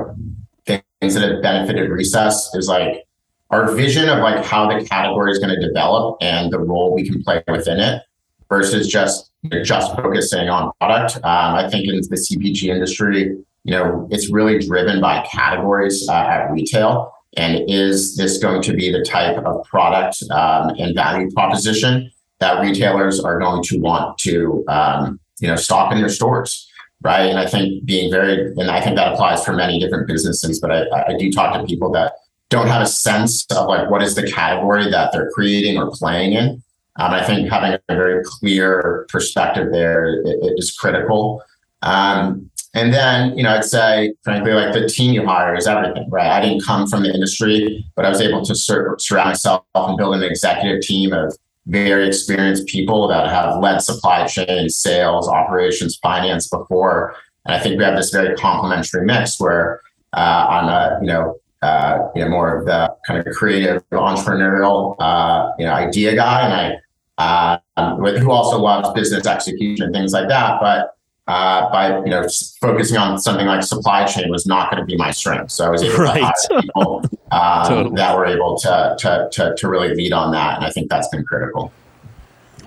things 0.65 1.13
that 1.13 1.30
have 1.30 1.42
benefited 1.42 1.89
Recess 1.89 2.54
is 2.56 2.68
like 2.68 3.06
our 3.50 3.72
vision 3.74 4.10
of 4.10 4.20
like 4.20 4.46
how 4.46 4.68
the 4.68 4.86
category 4.86 5.32
is 5.32 5.39
going 5.39 5.50
to 5.50 5.68
develop 5.68 6.18
and 6.22 6.52
the 6.52 6.60
role 6.60 6.94
we 6.94 7.08
can 7.08 7.24
play 7.24 7.44
within 7.48 7.80
it 7.80 8.04
versus 8.50 8.88
just 8.88 9.32
just 9.63 9.96
focusing 9.96 10.50
on 10.50 10.72
product. 10.80 11.18
Um, 11.18 11.56
I 11.56 11.70
think 11.70 11.88
in 11.88 11.96
the 11.96 12.15
CPG 12.15 12.63
industry, 12.63 13.38
you 13.63 13.74
know, 13.74 14.08
it's 14.12 14.32
really 14.32 14.60
driven 14.60 15.02
by 15.02 15.26
categories 15.32 16.08
uh, 16.10 16.13
at 16.13 16.52
retail. 16.52 17.13
And 17.38 17.69
is 17.69 18.15
this 18.17 18.38
going 18.38 18.62
to 18.63 18.74
be 18.74 18.91
the 18.91 19.04
type 19.04 19.38
of 19.38 19.63
product 19.65 20.24
um, 20.32 20.69
and 20.80 20.95
value 20.95 21.30
proposition 21.32 22.12
that 22.39 22.62
retailers 22.62 23.19
are 23.19 23.39
going 23.39 23.63
to 23.63 23.78
want 23.80 24.17
to, 24.19 24.65
um, 24.67 25.19
you 25.39 25.48
know, 25.48 25.56
stock 25.56 25.91
in 25.91 26.00
their 26.00 26.10
stores? 26.10 26.65
Right. 27.02 27.30
And 27.30 27.39
I 27.39 27.45
think 27.45 27.86
being 27.86 28.12
very, 28.12 28.52
and 28.58 28.69
I 28.69 28.82
think 28.82 28.98
that 28.98 29.13
applies 29.13 29.45
for 29.45 29.54
many 29.54 29.80
different 29.80 30.08
businesses, 30.08 30.60
but 30.60 30.72
I, 30.72 30.84
I 31.08 31.17
do 31.17 31.32
talk 31.32 31.54
to 31.54 31.65
people 31.65 31.91
that 31.91 32.13
don't 32.50 32.67
have 32.67 32.82
a 32.82 32.88
sense 32.88 33.45
of 33.52 33.67
like 33.67 33.89
what 33.89 34.02
is 34.04 34.15
the 34.15 34.30
category 34.30 34.89
that 34.89 35.12
they're 35.13 35.30
creating 35.32 35.78
or 35.78 35.91
playing 35.91 36.34
in. 36.34 36.63
Um, 36.98 37.13
I 37.13 37.24
think 37.24 37.50
having 37.50 37.80
a 37.88 37.95
very 37.95 38.22
clear 38.26 39.06
perspective 39.08 39.72
there 39.72 40.22
is 40.58 40.76
critical. 40.76 41.41
Um, 41.84 42.50
and 42.73 42.93
then, 42.93 43.36
you 43.36 43.43
know, 43.43 43.55
I'd 43.55 43.65
say, 43.65 44.13
frankly, 44.23 44.51
like 44.51 44.73
the 44.73 44.88
team 44.88 45.13
you 45.13 45.25
hire 45.25 45.55
is 45.55 45.65
everything, 45.65 46.08
right? 46.10 46.29
I 46.29 46.41
didn't 46.41 46.63
come 46.63 46.88
from 46.88 47.03
the 47.03 47.13
industry, 47.13 47.84
but 47.95 48.05
I 48.05 48.10
was 48.10 48.21
able 48.21 48.45
to 48.45 48.55
sur- 48.55 48.95
surround 48.99 49.29
myself 49.29 49.63
and 49.73 49.97
build 49.97 50.15
an 50.15 50.23
executive 50.23 50.82
team 50.82 51.12
of 51.12 51.36
very 51.65 52.08
experienced 52.08 52.67
people 52.67 53.08
that 53.08 53.27
have 53.29 53.60
led 53.60 53.82
supply 53.82 54.27
chain, 54.27 54.69
sales, 54.69 55.27
operations, 55.27 55.97
finance 55.97 56.47
before. 56.47 57.15
And 57.45 57.55
I 57.55 57.60
think 57.60 57.77
we 57.77 57.84
have 57.84 57.95
this 57.95 58.12
very 58.12 58.36
complementary 58.36 59.03
mix 59.03 59.39
where 59.39 59.82
uh, 60.13 60.47
I'm 60.49 60.67
a, 60.69 60.99
you 61.01 61.08
know, 61.08 61.39
uh, 61.62 62.08
you 62.15 62.23
know, 62.23 62.29
more 62.29 62.58
of 62.58 62.65
the 62.65 62.95
kind 63.05 63.19
of 63.19 63.34
creative, 63.34 63.84
entrepreneurial, 63.91 64.95
uh, 64.99 65.51
you 65.58 65.65
know, 65.65 65.73
idea 65.73 66.15
guy, 66.15 66.45
and 66.45 66.82
I, 67.17 67.60
uh, 67.77 67.95
who 68.17 68.32
also 68.32 68.58
loves 68.60 68.89
business 68.93 69.27
execution 69.27 69.86
and 69.86 69.93
things 69.93 70.13
like 70.13 70.29
that. 70.29 70.60
But 70.62 70.95
uh, 71.30 71.70
by 71.70 71.96
you 72.00 72.10
know 72.10 72.26
focusing 72.60 72.98
on 72.98 73.20
something 73.20 73.46
like 73.46 73.62
supply 73.62 74.04
chain 74.04 74.32
was 74.32 74.48
not 74.48 74.72
going 74.72 74.82
to 74.82 74.86
be 74.86 74.98
my 74.98 75.12
strength. 75.12 75.52
So 75.52 75.65
I 75.65 75.70
was 75.70 75.84
able 75.84 75.98
right. 75.98 76.15
to 76.15 76.54
hire 76.54 76.62
people 76.62 77.04
um, 77.32 77.68
totally. 77.68 77.96
that 77.96 78.18
were 78.18 78.26
able 78.26 78.58
to, 78.58 78.96
to, 79.00 79.30
to 79.32 79.56
to 79.56 79.70
really 79.70 79.94
lead 79.94 80.12
on 80.12 80.32
that, 80.32 80.58
and 80.58 80.65
I 80.65 80.72
think 80.72 80.89
that's 80.89 81.08
been 81.10 81.24
critical. 81.24 81.72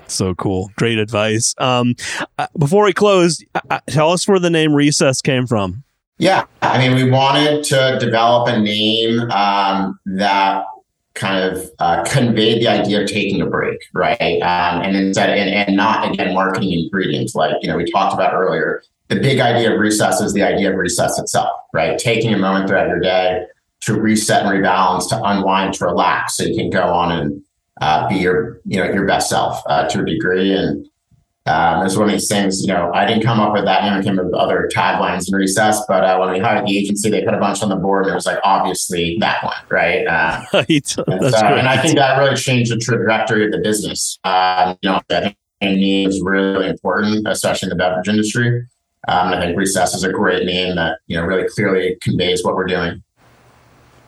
So 0.07 0.33
cool, 0.35 0.71
great 0.77 0.97
advice. 0.97 1.53
Um, 1.57 1.95
uh, 2.37 2.47
before 2.57 2.85
we 2.85 2.93
close, 2.93 3.43
uh, 3.53 3.59
uh, 3.69 3.79
tell 3.87 4.11
us 4.11 4.27
where 4.27 4.39
the 4.39 4.49
name 4.49 4.73
Recess 4.73 5.21
came 5.21 5.45
from. 5.45 5.83
Yeah, 6.17 6.45
I 6.61 6.77
mean, 6.77 6.95
we 6.95 7.09
wanted 7.09 7.65
to 7.65 7.97
develop 7.99 8.47
a 8.47 8.59
name 8.59 9.29
um, 9.31 9.99
that 10.05 10.65
kind 11.15 11.43
of 11.43 11.69
uh, 11.79 12.03
conveyed 12.03 12.61
the 12.61 12.67
idea 12.67 13.01
of 13.01 13.07
taking 13.07 13.41
a 13.41 13.45
break, 13.45 13.79
right? 13.93 14.39
Um, 14.41 14.81
and 14.81 14.95
instead, 14.95 15.29
and, 15.29 15.49
and 15.49 15.77
not 15.77 16.11
again 16.11 16.33
marketing 16.33 16.71
ingredients 16.71 17.35
like 17.35 17.55
you 17.61 17.67
know 17.67 17.77
we 17.77 17.89
talked 17.91 18.13
about 18.13 18.33
earlier. 18.33 18.81
The 19.09 19.19
big 19.19 19.39
idea 19.39 19.73
of 19.73 19.79
recess 19.79 20.21
is 20.21 20.33
the 20.33 20.43
idea 20.43 20.71
of 20.71 20.77
recess 20.77 21.19
itself, 21.19 21.51
right? 21.73 21.99
Taking 21.99 22.33
a 22.33 22.37
moment 22.37 22.67
throughout 22.67 22.87
your 22.87 22.99
day 22.99 23.45
to 23.81 23.99
reset 23.99 24.45
and 24.45 24.51
rebalance, 24.51 25.09
to 25.09 25.21
unwind, 25.21 25.73
to 25.75 25.85
relax, 25.85 26.37
so 26.37 26.43
you 26.43 26.55
can 26.55 26.69
go 26.69 26.83
on 26.83 27.11
and 27.11 27.43
uh, 27.81 28.07
be 28.07 28.15
your 28.15 28.59
you 28.65 28.77
know 28.77 28.85
your 28.85 29.05
best 29.05 29.29
self 29.29 29.61
uh, 29.67 29.87
to 29.89 30.01
a 30.01 30.05
degree. 30.05 30.53
And 30.53 30.87
um, 31.45 31.85
it's 31.85 31.97
one 31.97 32.05
of 32.05 32.11
these 32.11 32.29
things, 32.29 32.61
you 32.61 32.67
know, 32.67 32.89
I 32.93 33.05
didn't 33.05 33.23
come 33.23 33.41
up 33.41 33.51
with 33.51 33.65
that. 33.65 33.83
You 33.83 33.91
know, 33.91 34.01
came 34.01 34.17
up 34.17 34.25
with 34.25 34.33
other 34.33 34.69
taglines 34.73 35.27
in 35.27 35.35
recess, 35.35 35.83
but 35.89 36.03
uh, 36.03 36.17
when 36.17 36.31
we 36.31 36.39
hired 36.39 36.65
the 36.65 36.77
agency, 36.77 37.09
they 37.09 37.23
put 37.23 37.33
a 37.33 37.39
bunch 37.39 37.61
on 37.61 37.67
the 37.67 37.75
board, 37.75 38.05
and 38.05 38.13
it 38.13 38.15
was 38.15 38.25
like 38.25 38.39
obviously 38.45 39.17
that 39.19 39.43
one, 39.43 39.55
right? 39.69 40.07
Uh, 40.07 40.41
right. 40.53 40.69
And, 40.69 41.33
so, 41.33 41.45
and, 41.45 41.67
I 41.67 41.81
think 41.81 41.97
that 41.97 42.17
really 42.17 42.37
changed 42.37 42.71
the 42.71 42.77
trajectory 42.77 43.45
of 43.45 43.51
the 43.51 43.59
business. 43.59 44.17
Um, 44.23 44.77
you 44.81 44.89
know, 44.89 45.01
I 45.09 45.19
think 45.19 45.37
name 45.61 46.09
is 46.09 46.21
really 46.21 46.69
important, 46.69 47.27
especially 47.27 47.67
in 47.67 47.69
the 47.71 47.75
beverage 47.75 48.07
industry. 48.07 48.65
Um, 49.09 49.33
I 49.33 49.39
think 49.39 49.57
recess 49.57 49.93
is 49.93 50.03
a 50.03 50.11
great 50.11 50.45
name 50.45 50.77
that 50.77 50.99
you 51.07 51.17
know 51.17 51.23
really 51.25 51.47
clearly 51.49 51.97
conveys 52.01 52.43
what 52.43 52.55
we're 52.55 52.65
doing. 52.65 53.03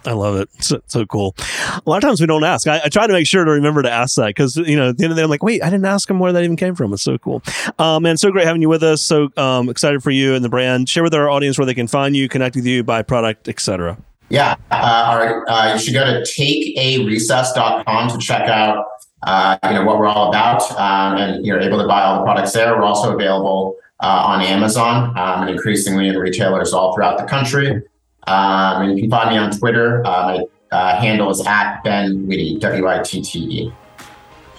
I 0.05 0.13
love 0.13 0.35
it. 0.35 0.49
So, 0.63 0.81
so 0.87 1.05
cool. 1.05 1.35
A 1.39 1.81
lot 1.85 1.97
of 1.97 2.01
times 2.03 2.21
we 2.21 2.27
don't 2.27 2.43
ask. 2.43 2.67
I, 2.67 2.81
I, 2.85 2.89
try 2.89 3.07
to 3.07 3.13
make 3.13 3.27
sure 3.27 3.43
to 3.43 3.51
remember 3.51 3.81
to 3.81 3.91
ask 3.91 4.15
that 4.17 4.27
because, 4.27 4.55
you 4.57 4.75
know, 4.75 4.89
at 4.89 4.97
the 4.97 5.03
end 5.03 5.11
of 5.11 5.15
the 5.15 5.21
day, 5.21 5.23
I'm 5.23 5.29
like, 5.29 5.43
wait, 5.43 5.63
I 5.63 5.69
didn't 5.69 5.85
ask 5.85 6.07
them 6.07 6.19
where 6.19 6.31
that 6.31 6.43
even 6.43 6.55
came 6.55 6.75
from. 6.75 6.93
It's 6.93 7.03
so 7.03 7.17
cool. 7.17 7.41
Um, 7.79 8.05
and 8.05 8.19
so 8.19 8.31
great 8.31 8.45
having 8.45 8.61
you 8.61 8.69
with 8.69 8.83
us. 8.83 9.01
So 9.01 9.29
um, 9.37 9.69
excited 9.69 10.03
for 10.03 10.11
you 10.11 10.35
and 10.35 10.43
the 10.43 10.49
brand. 10.49 10.89
Share 10.89 11.03
with 11.03 11.13
our 11.13 11.29
audience 11.29 11.57
where 11.57 11.65
they 11.65 11.73
can 11.73 11.87
find 11.87 12.15
you, 12.15 12.29
connect 12.29 12.55
with 12.55 12.65
you, 12.65 12.83
buy 12.83 13.01
product, 13.01 13.47
etc. 13.47 13.97
Yeah. 14.29 14.55
Uh, 14.71 15.41
uh, 15.47 15.71
you 15.73 15.79
should 15.79 15.93
go 15.93 16.05
to 16.05 16.21
takearecess.com 16.21 18.09
to 18.09 18.17
check 18.17 18.49
out, 18.49 18.85
uh, 19.23 19.57
you 19.63 19.73
know, 19.73 19.85
what 19.85 19.99
we're 19.99 20.07
all 20.07 20.29
about. 20.29 20.61
Um, 20.71 21.17
and 21.17 21.45
you're 21.45 21.59
able 21.59 21.79
to 21.79 21.87
buy 21.87 22.03
all 22.03 22.19
the 22.19 22.23
products 22.23 22.53
there. 22.53 22.75
We're 22.75 22.83
also 22.83 23.13
available 23.13 23.75
uh, 24.01 24.25
on 24.27 24.41
Amazon 24.41 25.17
um, 25.17 25.41
and 25.41 25.49
increasingly 25.49 26.07
in 26.07 26.17
retailers 26.17 26.73
all 26.73 26.93
throughout 26.93 27.17
the 27.17 27.25
country. 27.25 27.81
Um, 28.27 28.81
and 28.81 28.97
you 28.97 29.03
can 29.03 29.11
find 29.11 29.29
me 29.29 29.37
on 29.37 29.51
Twitter. 29.51 30.05
Uh, 30.05 30.45
my 30.71 30.77
uh, 30.77 30.99
handle 30.99 31.29
is 31.29 31.45
at 31.45 31.83
Ben 31.83 32.27
Witte, 32.27 32.59
W 32.59 32.87
I 32.87 33.01
T 33.03 33.21
T 33.21 33.39
E. 33.39 33.73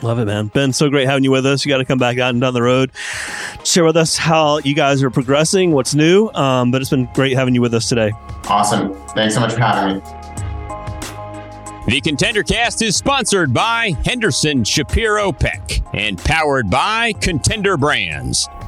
Love 0.03 0.19
it, 0.19 0.27
man. 0.27 0.49
Ben, 0.49 0.73
so 0.73 0.91
great 0.91 1.07
having 1.07 1.25
you 1.25 1.31
with 1.31 1.47
us. 1.47 1.65
You 1.65 1.71
got 1.71 1.79
to 1.79 1.85
come 1.85 1.99
back 1.99 2.19
out 2.19 2.31
and 2.31 2.41
down 2.41 2.53
the 2.53 2.63
road, 2.63 2.93
share 3.65 3.85
with 3.85 3.97
us 3.97 4.17
how 4.17 4.59
you 4.59 4.75
guys 4.75 5.03
are 5.03 5.11
progressing, 5.11 5.73
what's 5.73 5.95
new. 5.95 6.29
Um, 6.35 6.71
but 6.71 6.83
it's 6.83 6.91
been 6.91 7.09
great 7.15 7.35
having 7.35 7.55
you 7.55 7.63
with 7.63 7.73
us 7.73 7.89
today. 7.89 8.13
Awesome. 8.49 8.95
Thanks 9.09 9.35
so 9.35 9.41
much 9.41 9.55
for 9.55 9.61
having 9.61 9.97
me. 9.97 10.03
The 11.89 12.01
Contender 12.01 12.43
Cast 12.43 12.83
is 12.83 12.97
sponsored 12.97 13.55
by 13.55 13.93
Henderson 14.05 14.65
Shapiro 14.65 15.33
Peck 15.33 15.83
and 15.95 16.19
powered 16.19 16.69
by 16.69 17.13
Contender 17.15 17.77
Brands. 17.77 18.49